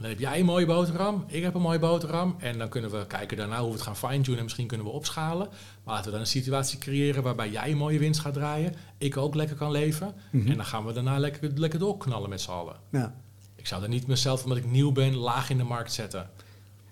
[0.00, 2.36] Dan heb jij een mooie boterham, ik heb een mooie boterham.
[2.38, 4.36] En dan kunnen we kijken daarna hoe we het gaan fine-tunen.
[4.38, 5.48] En misschien kunnen we opschalen.
[5.84, 8.74] Maar laten we dan een situatie creëren waarbij jij een mooie winst gaat draaien.
[8.98, 10.14] Ik ook lekker kan leven.
[10.30, 10.50] Mm -hmm.
[10.50, 12.76] En dan gaan we daarna lekker, lekker doorknallen met z'n allen.
[12.90, 13.14] Ja.
[13.54, 16.30] Ik zou er niet mezelf, omdat ik nieuw ben, laag in de markt zetten.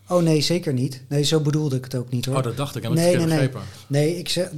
[0.08, 1.02] Oh nee, zeker niet.
[1.08, 2.36] Nee, zo bedoelde ik het ook niet hoor.
[2.36, 2.84] Oh, dat dacht ik.
[2.84, 3.50] En nee, nee, nee, nee.
[3.86, 4.18] nee.
[4.18, 4.50] ik zeg,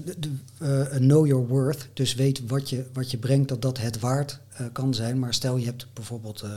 [0.58, 1.88] uh, know your worth.
[1.92, 5.18] Dus weet wat je, wat je brengt, dat dat het waard uh, kan zijn.
[5.18, 6.42] Maar stel je hebt bijvoorbeeld...
[6.44, 6.50] Uh,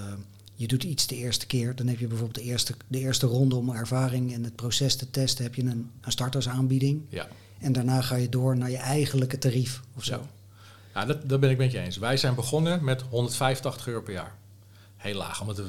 [0.60, 3.56] je doet iets de eerste keer, dan heb je bijvoorbeeld de eerste, de eerste ronde
[3.56, 7.02] om ervaring en het proces te testen, heb je een, een startersaanbieding.
[7.10, 7.28] Ja.
[7.60, 10.14] En daarna ga je door naar je eigenlijke tarief of zo.
[10.14, 10.22] Ja,
[10.94, 11.98] ja dat, dat ben ik met je eens.
[11.98, 14.36] Wij zijn begonnen met 185 euro per jaar.
[15.00, 15.64] Heel laag, omdat we,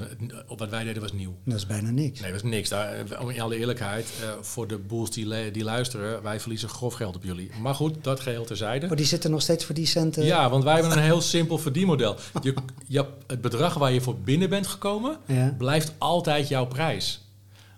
[0.56, 1.36] wat wij deden was nieuw.
[1.44, 2.20] Dat is bijna niks.
[2.20, 2.68] Nee, dat is niks.
[2.68, 2.96] Daar,
[3.28, 7.24] in alle eerlijkheid, uh, voor de boels die, die luisteren, wij verliezen grof geld op
[7.24, 7.50] jullie.
[7.60, 8.86] Maar goed, dat geheel terzijde.
[8.86, 10.24] Maar die zitten nog steeds voor die centen?
[10.24, 12.16] Ja, want wij hebben een heel simpel verdienmodel.
[12.42, 12.54] Je,
[12.86, 15.54] je, het bedrag waar je voor binnen bent gekomen, ja.
[15.58, 17.20] blijft altijd jouw prijs.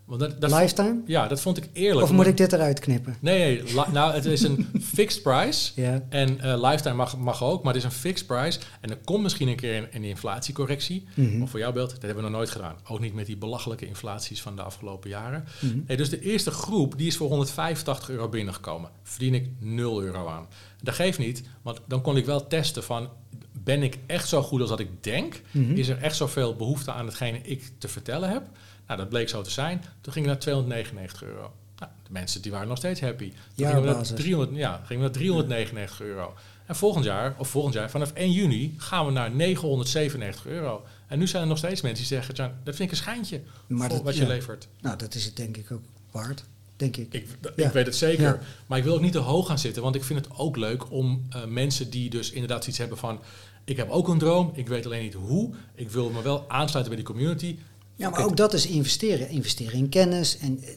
[0.05, 1.01] Want dat, dat Lifetime?
[1.07, 2.03] Ja, dat vond ik eerlijk.
[2.03, 3.17] Of moet ik dit eruit knippen?
[3.21, 5.83] Nee, nee nou, het is een fixed price.
[6.09, 8.59] En uh, lifetime mag, mag ook, maar het is een fixed price.
[8.81, 11.05] En er komt misschien een keer een, een inflatiecorrectie.
[11.15, 11.43] -hmm.
[11.43, 12.77] Of voor jouw beeld, dat hebben we nog nooit gedaan.
[12.89, 15.45] Ook niet met die belachelijke inflaties van de afgelopen jaren.
[15.87, 18.91] Nee, dus de eerste groep, die is voor 185 euro binnengekomen.
[19.03, 20.47] Verdien ik 0 euro aan.
[20.83, 23.09] Dat geeft niet, want dan kon ik wel testen van...
[23.53, 25.41] ben ik echt zo goed als dat ik denk?
[25.51, 25.75] -hmm.
[25.75, 28.43] Is er echt zoveel behoefte aan hetgene ik te vertellen heb?
[28.87, 29.85] Nou, dat bleek zo te zijn.
[30.01, 31.53] Toen ging ik naar 299 euro.
[31.79, 33.33] Nou, de mensen die waren nog steeds happy.
[33.55, 36.05] Toen gingen we, naar 300, ja, gingen we naar 399 ja.
[36.05, 36.35] euro.
[36.67, 40.85] En volgend jaar, of volgend jaar, vanaf 1 juni, gaan we naar 997 euro.
[41.07, 43.89] En nu zijn er nog steeds mensen die zeggen, dat vind ik een schijntje maar
[43.89, 44.29] dat, wat je ja.
[44.29, 44.69] levert.
[44.81, 46.45] Nou, dat is het denk ik ook waard.
[46.77, 47.15] Denk ik.
[47.15, 47.27] Ik,
[47.57, 47.67] Ja.
[47.67, 48.25] ik weet het zeker.
[48.25, 48.39] Ja.
[48.67, 49.83] Maar ik wil ook niet te hoog gaan zitten.
[49.83, 53.21] Want ik vind het ook leuk om uh, mensen die dus inderdaad iets hebben van...
[53.65, 55.55] Ik heb ook een droom, ik weet alleen niet hoe.
[55.75, 57.59] Ik wil me wel aansluiten bij die community.
[58.03, 59.29] Ja, maar ook dat is investeren.
[59.29, 60.39] Investeren in kennis.
[60.39, 60.69] En eh,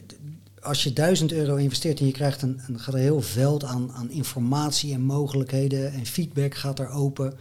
[0.62, 3.92] als je duizend euro investeert en je krijgt een, een, gaat er heel veld aan,
[3.92, 7.34] aan informatie en mogelijkheden en feedback gaat er open.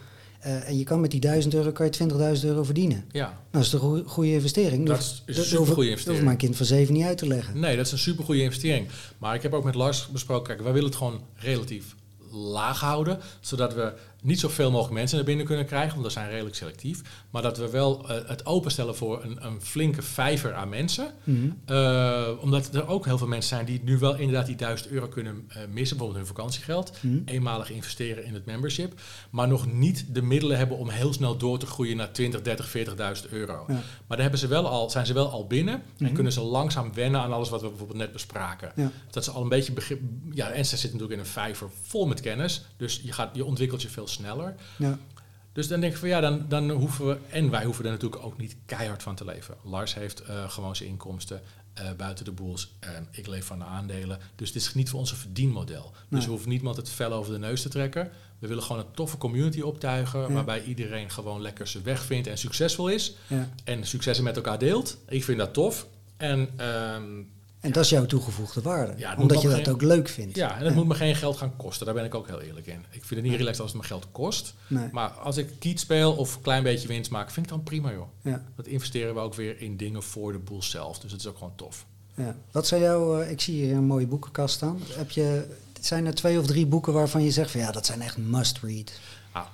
[0.45, 3.05] Uh, en je kan met die duizend euro kan je 20.000 euro verdienen.
[3.11, 3.25] Ja.
[3.25, 4.88] Nou, dat is een goede, goede investering.
[4.88, 6.03] Dat is een super goede investering.
[6.03, 7.59] Dat hoeft mijn kind van zeven niet uit te leggen.
[7.59, 8.88] Nee, dat is een super goede investering.
[9.17, 11.95] Maar ik heb ook met Lars besproken, kijk, wij willen het gewoon relatief
[12.31, 13.93] laag houden, zodat we
[14.26, 17.57] niet zoveel mogelijk mensen naar binnen kunnen krijgen, want we zijn redelijk selectief, maar dat
[17.57, 21.11] we wel uh, het openstellen voor een, een, flinke vijver aan mensen.
[21.23, 21.76] Mm -hmm.
[21.76, 25.07] uh, omdat er ook heel veel mensen zijn die nu wel inderdaad die 1000 euro
[25.07, 27.21] kunnen uh, missen, bijvoorbeeld hun vakantiegeld, mm -hmm.
[27.26, 31.59] eenmalig investeren in het membership, maar nog niet de middelen hebben om heel snel door
[31.59, 32.78] te groeien naar 20, 30,
[33.23, 33.63] 40.000 euro.
[33.67, 33.73] Ja.
[33.73, 36.05] Maar daar hebben ze wel al, zijn ze wel al binnen Mhm.
[36.05, 38.71] en kunnen ze langzaam wennen aan alles wat we bijvoorbeeld net bespraken.
[38.76, 38.91] Ja.
[39.09, 40.01] Dat ze al een beetje begrip,
[40.32, 43.45] ja, en ze zitten natuurlijk in een vijver vol met kennis, dus je, gaat, je
[43.45, 44.55] ontwikkelt je veel sneller.
[44.78, 44.97] Ja.
[45.53, 48.24] Dus dan denk ik van ja, dan, dan hoeven we, en wij hoeven er natuurlijk
[48.24, 49.55] ook niet keihard van te leven.
[49.63, 51.41] Lars heeft uh, gewoon zijn inkomsten
[51.82, 52.72] uh, buiten de boels.
[52.84, 54.20] Uh, ik leef van de aandelen.
[54.36, 55.91] Dus dit is niet voor ons een verdienmodel.
[55.91, 56.22] Dus Nee.
[56.22, 58.11] we hoeven niemand het vel over de neus te trekken.
[58.39, 60.20] We willen gewoon een toffe community optuigen.
[60.20, 60.32] Ja.
[60.32, 63.16] Waarbij iedereen gewoon lekker zijn weg vindt en succesvol is.
[63.28, 63.49] Ja.
[63.63, 64.97] En successen met elkaar deelt.
[65.07, 65.88] Ik vind dat tof.
[66.18, 67.03] En ehm,
[67.66, 68.93] En dat is jouw toegevoegde waarde.
[68.97, 70.36] Ja, omdat je dat geen- ook leuk vindt.
[70.36, 71.86] ja, en het moet me geen geld gaan kosten.
[71.86, 72.86] Daar ben ik ook heel eerlijk in.
[72.91, 74.53] Ik vind het niet relaxed als het me geld kost.
[74.68, 74.88] Nee.
[74.91, 77.91] Maar als ik kiet speel of een klein beetje winst maak, vind ik dan prima
[77.91, 78.07] joh.
[78.22, 78.43] Ja.
[78.55, 80.99] Dat investeren we ook weer in dingen voor de boel zelf.
[80.99, 81.86] Dus het is ook gewoon tof.
[82.16, 82.36] Ja.
[82.51, 84.80] Wat zou jou, eh, ik zie hier een mooie boekenkast staan.
[84.89, 85.45] Heb je,
[85.82, 88.59] zijn er twee of drie boeken waarvan je zegt van ja, dat zijn echt must
[88.61, 88.70] read?
[88.76, 88.93] Nou,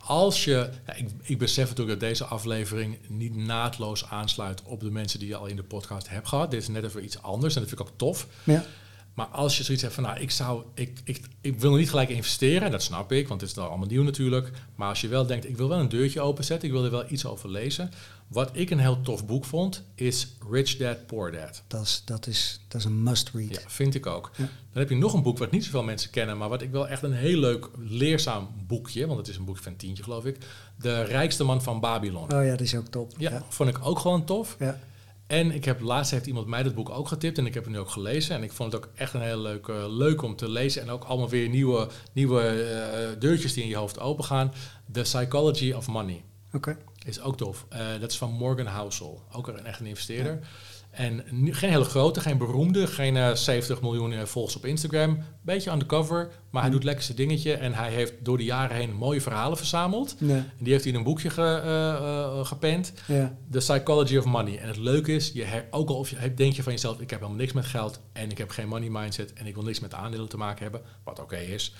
[0.06, 5.20] als je, ik, ik besef natuurlijk dat deze aflevering niet naadloos aansluit op de mensen
[5.20, 6.52] die je al in de podcast hebt gehad.
[6.52, 8.28] Dit is net even iets anders en dat vind ik ook tof.
[8.44, 8.66] Ja.
[9.14, 12.10] Maar als je zoiets hebt van, nou, ik, zou, ik, ik, ik wil niet gelijk
[12.10, 14.52] investeren, dat snap ik, want het is dan allemaal nieuw natuurlijk.
[14.76, 17.06] Maar als je wel denkt, ik wil wel een deurtje openzetten, ik wil er wel
[17.10, 17.92] iets over lezen.
[18.32, 21.64] Wat ik een heel tof boek vond, is Rich Dad, Poor Dad.
[21.68, 23.50] Dat is, dat is, dat is een must-read.
[23.50, 24.32] Ja, vind ik ook.
[24.38, 26.88] Dan heb je nog een boek wat niet zoveel mensen kennen, maar wat ik wel
[26.88, 30.38] echt een heel leuk, leerzaam boekje, want het is een boek van tientje geloof ik.
[30.76, 32.34] De rijkste man van Babylon.
[32.34, 33.14] Oh ja, dat is ook top.
[33.18, 33.46] Ja, ja.
[33.50, 34.56] vond ik ook gewoon tof.
[34.60, 34.80] Ja.
[35.28, 37.74] En ik heb laatst heeft iemand mij dat boek ook getipt en ik heb het
[37.74, 38.36] nu ook gelezen.
[38.36, 40.82] En ik vond het ook echt een heel leuk, uh, leuk om te lezen.
[40.82, 42.70] En ook allemaal weer nieuwe, nieuwe
[43.14, 44.54] uh, deurtjes die in je hoofd open gaan.
[44.92, 46.24] The Psychology of Money.
[46.48, 46.56] Oké.
[46.56, 46.78] Okay.
[47.06, 47.66] Is ook tof.
[47.74, 49.22] Uh, dat is van Morgan Housel.
[49.32, 50.34] Ook een echt een investeerder.
[50.34, 50.48] Ja.
[50.92, 55.24] En nu, geen hele grote, geen beroemde, geen uh, 70 miljoen uh, volgers op Instagram.
[55.42, 56.76] Beetje undercover, maar hij Mm.
[56.78, 57.54] doet lekker zijn dingetje.
[57.54, 60.16] En hij heeft door de jaren heen mooie verhalen verzameld.
[60.18, 60.38] Nee.
[60.38, 62.94] En die heeft hij in een boekje ge, uh, gepend.
[63.08, 63.38] Ja.
[63.52, 64.58] The Psychology of Money.
[64.60, 67.00] En het leuke is, je her, ook al of je, denk je van jezelf...
[67.00, 69.34] ik heb helemaal niks met geld en ik heb geen money mindset...
[69.34, 71.74] en ik wil niks met aandelen te maken hebben, wat oké okay is...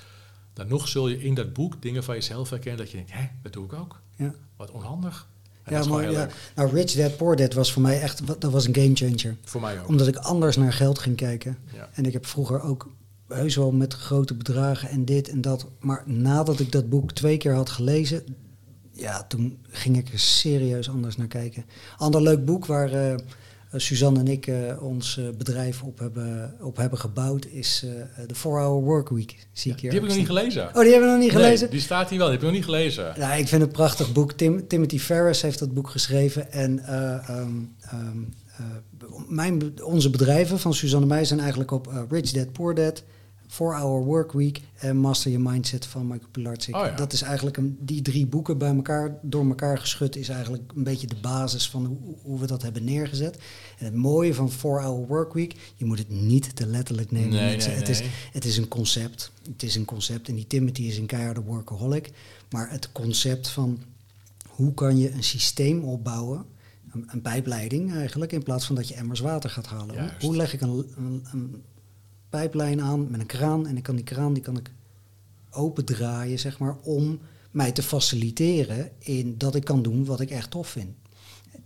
[0.54, 2.80] dan nog zul je in dat boek dingen van jezelf herkennen...
[2.80, 4.02] dat je denkt, hé, dat doe ik ook.
[4.16, 4.34] Ja.
[4.56, 5.28] Wat onhandig.
[5.64, 6.28] En ja, maar ja.
[6.56, 9.38] Nou, Rich Dad Poor Dad was voor mij echt dat was een game changer.
[9.44, 9.88] Voor mij ook.
[9.88, 11.58] Omdat ik anders naar geld ging kijken.
[11.74, 11.90] Ja.
[11.94, 12.90] En ik heb vroeger ook
[13.28, 15.68] heus wel met grote bedragen en dit en dat.
[15.80, 18.24] Maar nadat ik dat boek twee keer had gelezen,
[18.92, 21.66] ja, toen ging ik er serieus anders naar kijken.
[21.98, 23.16] Ander leuk boek waar uh,
[23.76, 27.86] Suzanne en ik uh, ons uh, bedrijf op hebben, op hebben gebouwd is
[28.28, 29.48] de 4-Hour Workweek.
[29.52, 30.68] Zie ja, ik hier die heb ik nog niet gelezen.
[30.68, 31.62] Oh, die hebben we nog niet gelezen?
[31.62, 33.14] Nee, die staat hier wel, die heb ik nog niet gelezen.
[33.18, 34.32] Nou, ik vind het een prachtig boek.
[34.32, 36.52] Tim, Timothy Ferris heeft dat boek geschreven.
[36.52, 36.96] En
[37.30, 38.34] um, um,
[39.28, 43.04] mijn, onze bedrijven van Suzanne Meij zijn eigenlijk op Rich Dad, Poor Dad,
[43.52, 46.76] 4-Hour Workweek en Master Your Mindset van Michael Pilarczyk.
[46.76, 46.96] Oh, ja.
[46.96, 50.84] Dat is eigenlijk een, die drie boeken bij elkaar, door elkaar geschud, is eigenlijk een
[50.84, 53.38] beetje de basis van hoe, hoe we dat hebben neergezet.
[53.78, 57.30] En het mooie van 4-Hour Workweek, je moet het niet te letterlijk nemen.
[57.30, 57.70] Nee, mensen.
[57.72, 58.10] nee, het, is, nee.
[58.32, 59.32] het is een concept.
[59.52, 62.12] Het is een concept en die Timothy is een keiharde workaholic.
[62.50, 63.80] Maar het concept van
[64.48, 66.46] hoe kan je een systeem opbouwen
[66.94, 70.00] een, een, pijpleiding eigenlijk, in plaats van dat je emmers water gaat halen.
[70.00, 71.64] Hoe, hoe, leg ik een, een, een,
[72.32, 74.72] pijplijn aan met een kraan en ik kan die kraan die kan ik
[75.50, 77.20] opendraaien, zeg maar, om
[77.52, 80.96] mij te faciliteren in dat ik kan doen wat ik echt tof vind.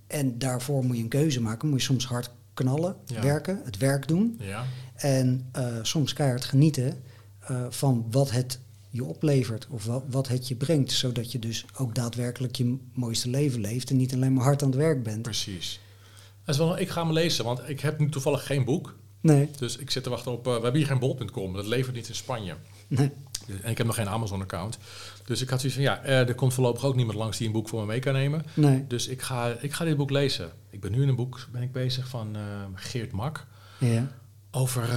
[0.08, 3.22] En daarvoor moet je een keuze maken, moet je soms hard knallen, Ja.
[3.22, 4.38] werken, het werk doen.
[4.40, 7.02] Ja, En uh, soms keihard genieten
[7.52, 8.60] uh, van wat het
[8.90, 10.92] je oplevert of wat, wat het je brengt.
[10.92, 14.70] Zodat je dus ook daadwerkelijk je mooiste leven leeft en niet alleen maar hard aan
[14.70, 15.22] het werk bent.
[15.22, 15.80] precies.
[16.46, 18.96] Dat is wel, ik ga hem lezen, want ik heb nu toevallig geen boek.
[19.26, 20.48] Nee, Dus ik zit te wachten op...
[20.48, 22.54] eh, we hebben hier geen bol.com, dat levert niet in Spanje.
[22.88, 23.12] nee.
[23.62, 24.78] En ik heb nog geen Amazon-account.
[25.26, 27.54] Dus ik had zoiets van, ja, eh, er komt voorlopig ook niemand langs die een
[27.54, 28.46] boek voor me mee kan nemen.
[28.54, 28.88] nee.
[28.88, 30.52] Dus ik ga, ik ga dit boek lezen.
[30.70, 32.42] Ik ben nu in een boek ben ik bezig van eh,
[32.74, 33.46] Geert Mak.
[33.78, 34.08] Ja.
[34.52, 34.90] Over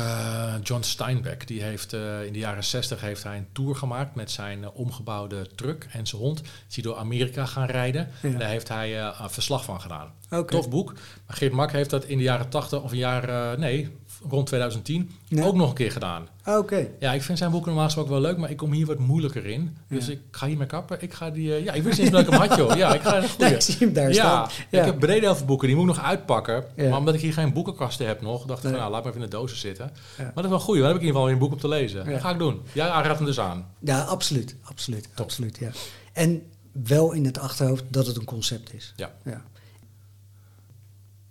[0.63, 1.47] John Steinbeck.
[1.47, 1.93] Die heeft
[2.27, 6.23] in de jaren 60 heeft hij een tour gemaakt met zijn omgebouwde truck en zijn
[6.23, 6.41] hond.
[6.69, 8.09] Is hij door Amerika gaan rijden.
[8.23, 8.29] Ja.
[8.29, 10.13] En daar heeft hij een verslag van gedaan.
[10.47, 10.93] Tof boek.
[11.27, 13.89] Maar Geert Mak heeft dat in de jaren 80 of een jaar, nee,
[14.29, 15.45] rond 2010 Ja.
[15.45, 16.29] ook nog een keer gedaan.
[16.47, 16.89] Oké.
[17.01, 19.47] Ja, ik vind zijn boeken normaal gesproken wel leuk, maar ik kom hier wat moeilijker
[19.47, 19.77] in.
[19.89, 20.13] Dus Ja.
[20.13, 21.03] ik ga hiermee kappen.
[21.03, 22.77] Ik ga die, eh, ja, ik wist niet eens dat ik hem had, joh.
[22.77, 24.13] Ja, ik ga een Nee, ik zie hem daar Ja,
[24.49, 24.49] staan.
[24.71, 26.65] ik heb brede helft boeken, die moet ik nog uitpakken.
[26.77, 26.89] Ja.
[26.89, 28.73] Maar omdat ik hier geen boekenkasten heb nog, dacht ik Nee.
[28.73, 29.91] van, nou, laat maar even in de dozen zitten.
[30.19, 30.23] Ja.
[30.25, 31.59] Maar dat is wel goed, dan heb ik in ieder geval weer een boek om
[31.61, 32.05] te lezen.
[32.05, 32.11] Ja.
[32.11, 32.61] Dat ga ik doen.
[32.73, 33.67] Ja, hij raadt hem dus aan.
[33.81, 34.57] Ja, absoluut.
[34.63, 35.03] Absoluut.
[35.15, 35.25] Top.
[35.25, 35.71] absoluut ja.
[36.13, 36.43] En
[36.73, 38.93] wel in het achterhoofd dat het een concept is.
[38.97, 39.11] Ja.
[39.25, 39.43] ja.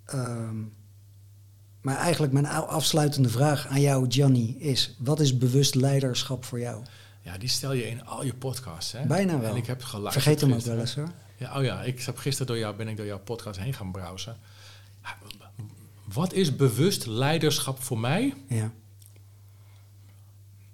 [0.05, 0.55] Ehm,
[1.88, 6.83] maar eigenlijk mijn afsluitende vraag aan jou, Gianni, is: wat is bewust leiderschap voor jou?
[7.21, 9.05] Ja, die stel je in al je podcasts, hè?
[9.05, 9.49] Bijna wel.
[9.49, 11.11] En ik heb geluisterd Vergeet hem ook wel eens hoor.
[11.38, 13.91] Ja, oh ja, ik heb gisteren door jou, ben ik door jouw podcast heen gaan
[13.91, 14.38] browsen.
[15.03, 15.17] Ja,
[16.13, 18.33] Wat is bewust leiderschap voor mij?
[18.47, 18.71] Ja.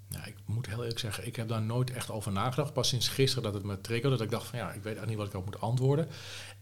[0.09, 2.73] Ja, ik moet heel eerlijk zeggen, ik heb daar nooit echt over nagedacht.
[2.73, 5.09] Pas sinds gisteren dat het me triggerde, dat ik dacht van ja, ik weet eigenlijk
[5.09, 6.07] niet wat ik op moet antwoorden.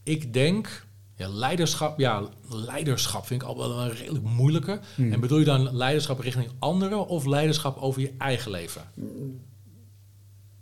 [0.04, 0.86] Ik denk,
[1.16, 4.80] ja, leiderschap, ja, leiderschap vind ik al wel een redelijk moeilijke.
[4.96, 5.14] Hmm.
[5.14, 8.82] En bedoel je dan leiderschap richting anderen of leiderschap over je eigen leven?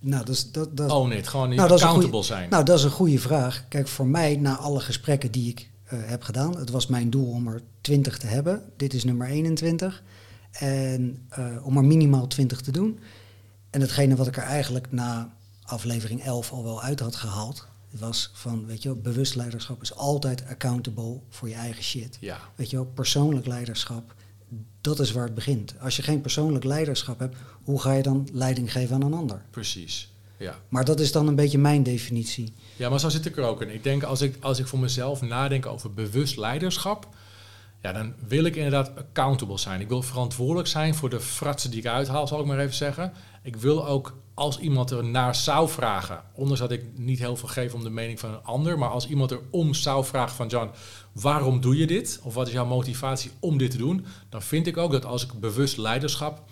[0.02, 2.50] Nou, dat is, dat, dat, Oh gewoon niet Nou, accountable goeie- zijn.
[2.50, 3.66] Nou, dat is een goede vraag.
[3.68, 7.32] Kijk, voor mij, na alle gesprekken die ik eh, heb gedaan, het was mijn doel
[7.32, 8.62] om er 20 te hebben.
[8.78, 10.04] Dit is nummer 21.
[10.52, 13.00] En eh, om er minimaal 20 te doen.
[13.70, 15.34] En hetgene wat ik er eigenlijk na
[15.64, 19.96] aflevering 11 al wel uit had gehaald, was van, weet je wel, bewust leiderschap is
[19.96, 22.18] altijd accountable voor je eigen shit.
[22.20, 24.16] ja, Weet je wel, persoonlijk leiderschap,
[24.82, 25.76] dat is waar het begint.
[25.80, 29.42] Als je geen persoonlijk leiderschap hebt, hoe ga je dan leiding geven aan een ander?
[29.50, 30.12] precies.
[30.38, 30.56] Ja.
[30.70, 32.54] Maar dat is dan een beetje mijn definitie.
[32.76, 33.74] ja, maar zo zit ik er ook in.
[33.74, 37.08] Ik denk als ik, als ik voor mezelf nadenk over bewust leiderschap,
[37.82, 39.82] ja, dan wil ik inderdaad accountable zijn.
[39.82, 43.14] Ik wil verantwoordelijk zijn voor de fratsen die ik uithaal, zal ik maar even zeggen.
[43.44, 47.48] Ik wil ook als iemand er naar zou vragen, ondanks dat ik niet heel veel
[47.48, 50.48] geef om de mening van een ander, maar als iemand er om zou vragen van
[50.48, 50.70] John,
[51.12, 52.20] waarom doe je dit?
[52.24, 54.06] Of wat is jouw motivatie om dit te doen?
[54.30, 56.44] Dan vind ik ook dat als ik bewust leiderschap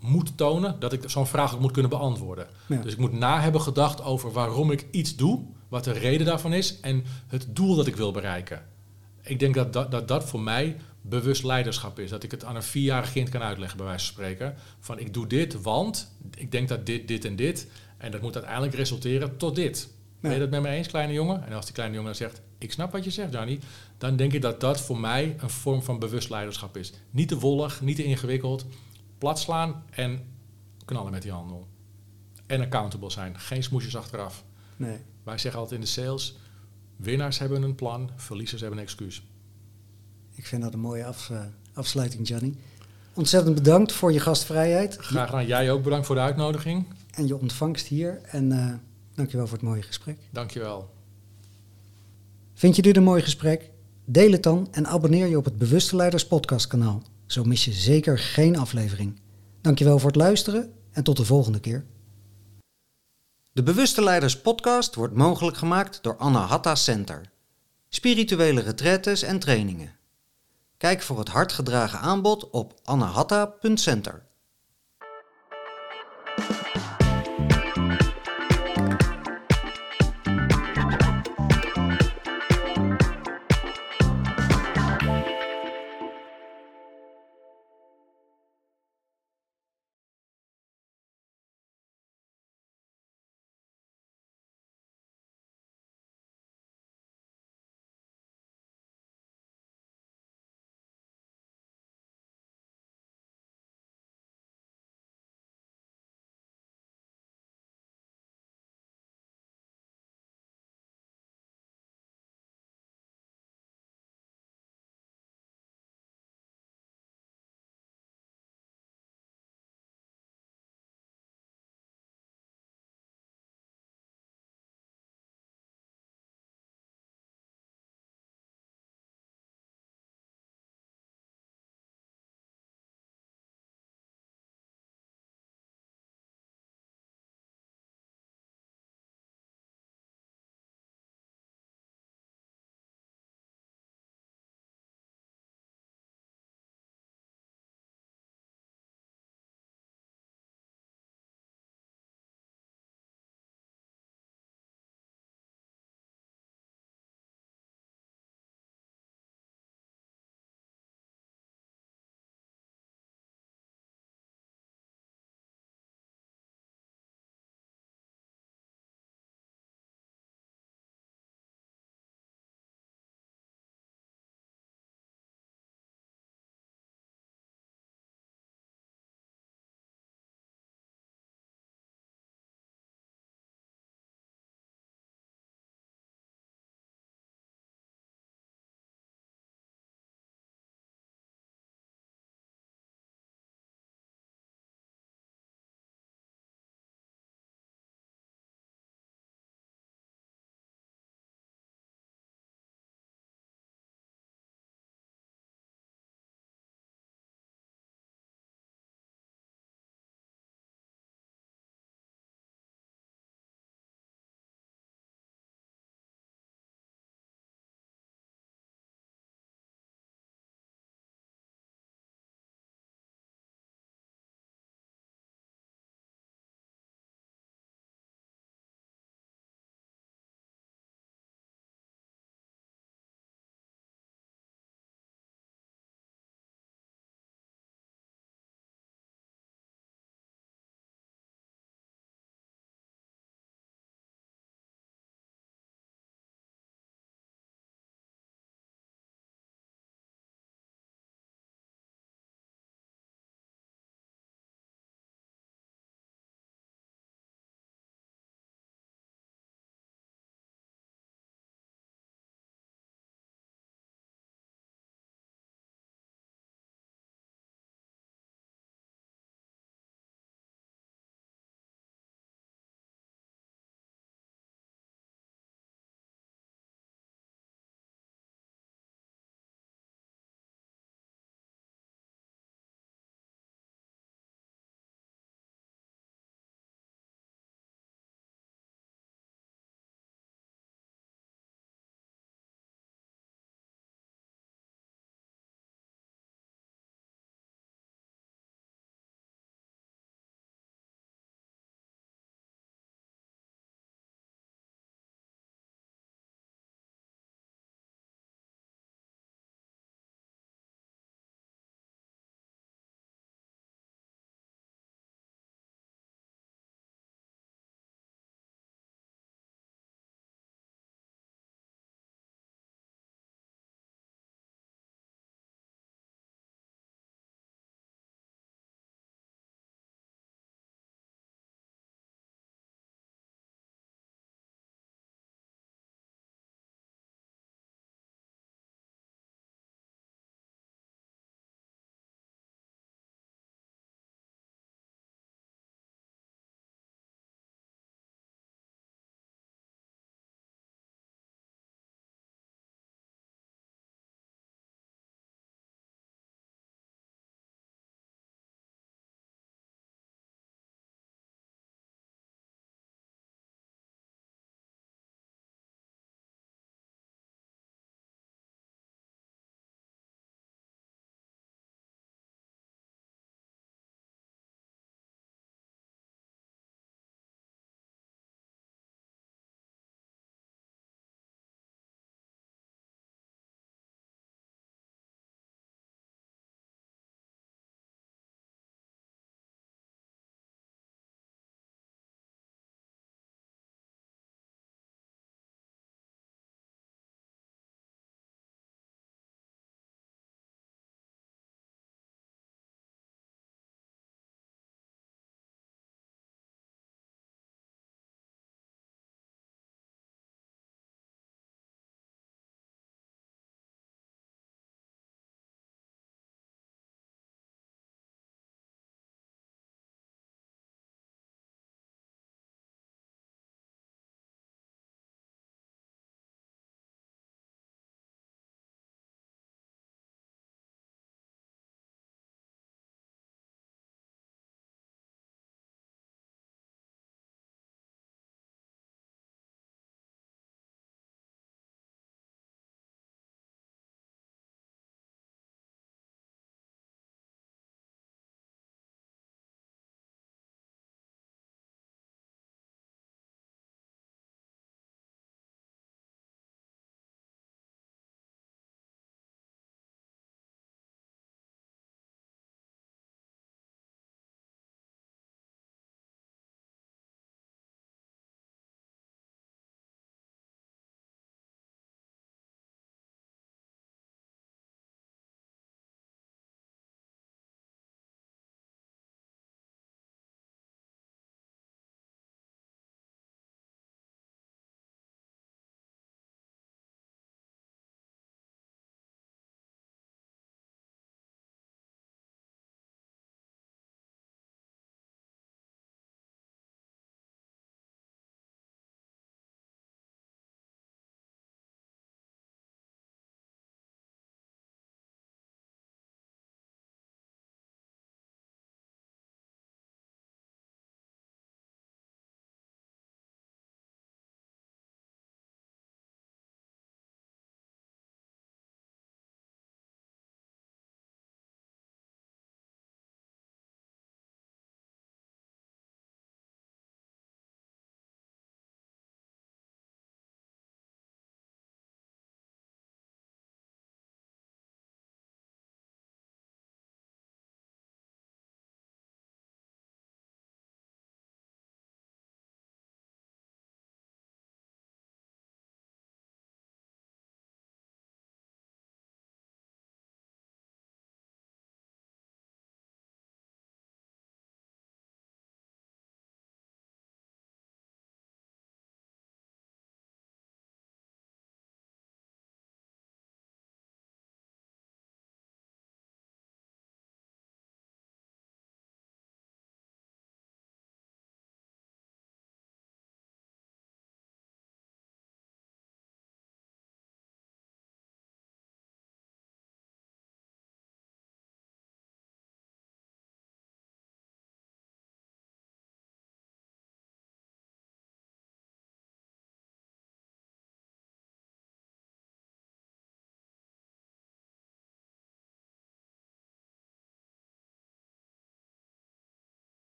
[0.00, 2.46] moet tonen, dat ik zo'n vraag ook moet kunnen beantwoorden.
[2.66, 6.52] Dus ik moet na hebben gedacht over waarom ik iets doe, wat de reden daarvan
[6.52, 8.62] is en het doel dat ik wil bereiken.
[9.24, 12.10] Ik denk dat dat, dat, dat voor mij bewust leiderschap is.
[12.10, 14.54] Dat ik het aan een vierjarig kind kan uitleggen, bij wijze van spreken.
[14.80, 17.66] Van ik doe dit, want ik denk dat dit, dit en dit.
[17.96, 19.88] En dat moet uiteindelijk resulteren tot dit.
[20.20, 21.46] Ben je dat met me eens, kleine jongen?
[21.46, 23.58] En als die kleine jongen dan zegt, ik snap wat je zegt, Johnny.
[23.98, 26.92] Dan denk ik dat dat voor mij een vorm van bewust leiderschap is.
[27.10, 28.66] Niet te wollig, niet te ingewikkeld.
[29.18, 30.28] Plat slaan en
[30.84, 31.68] knallen met die handel.
[32.46, 33.38] En accountable zijn.
[33.38, 34.44] Geen smoesjes achteraf.
[34.76, 34.98] Nee.
[35.22, 36.36] Wij zeggen altijd in de sales,
[36.96, 39.22] winnaars hebben een plan, verliezers hebben een excuus.
[40.34, 41.40] Ik vind dat een mooie af, uh,
[41.72, 42.54] afsluiting, Johnny.
[43.14, 44.96] Ontzettend bedankt voor je gastvrijheid.
[44.96, 45.46] Graag gedaan.
[45.46, 46.86] Jij ook bedankt voor de uitnodiging.
[47.10, 48.20] En je ontvangst hier.
[48.22, 48.72] En uh,
[49.14, 50.18] dankjewel voor het mooie gesprek.
[50.30, 50.92] Dankjewel.
[52.54, 53.70] Vind je dit een mooi gesprek?
[54.04, 57.02] Deel het dan en abonneer je op het Bewuste Leiders podcast kanaal.
[57.26, 59.20] Zo mis je zeker geen aflevering.
[59.60, 61.84] Dankjewel voor het luisteren en tot de volgende keer.
[63.54, 67.30] De Bewuste Leiders podcast wordt mogelijk gemaakt door Anahata Center.
[67.88, 69.96] Spirituele retretes en trainingen.
[70.76, 74.26] Kijk voor het hardgedragen aanbod op anahatta.center.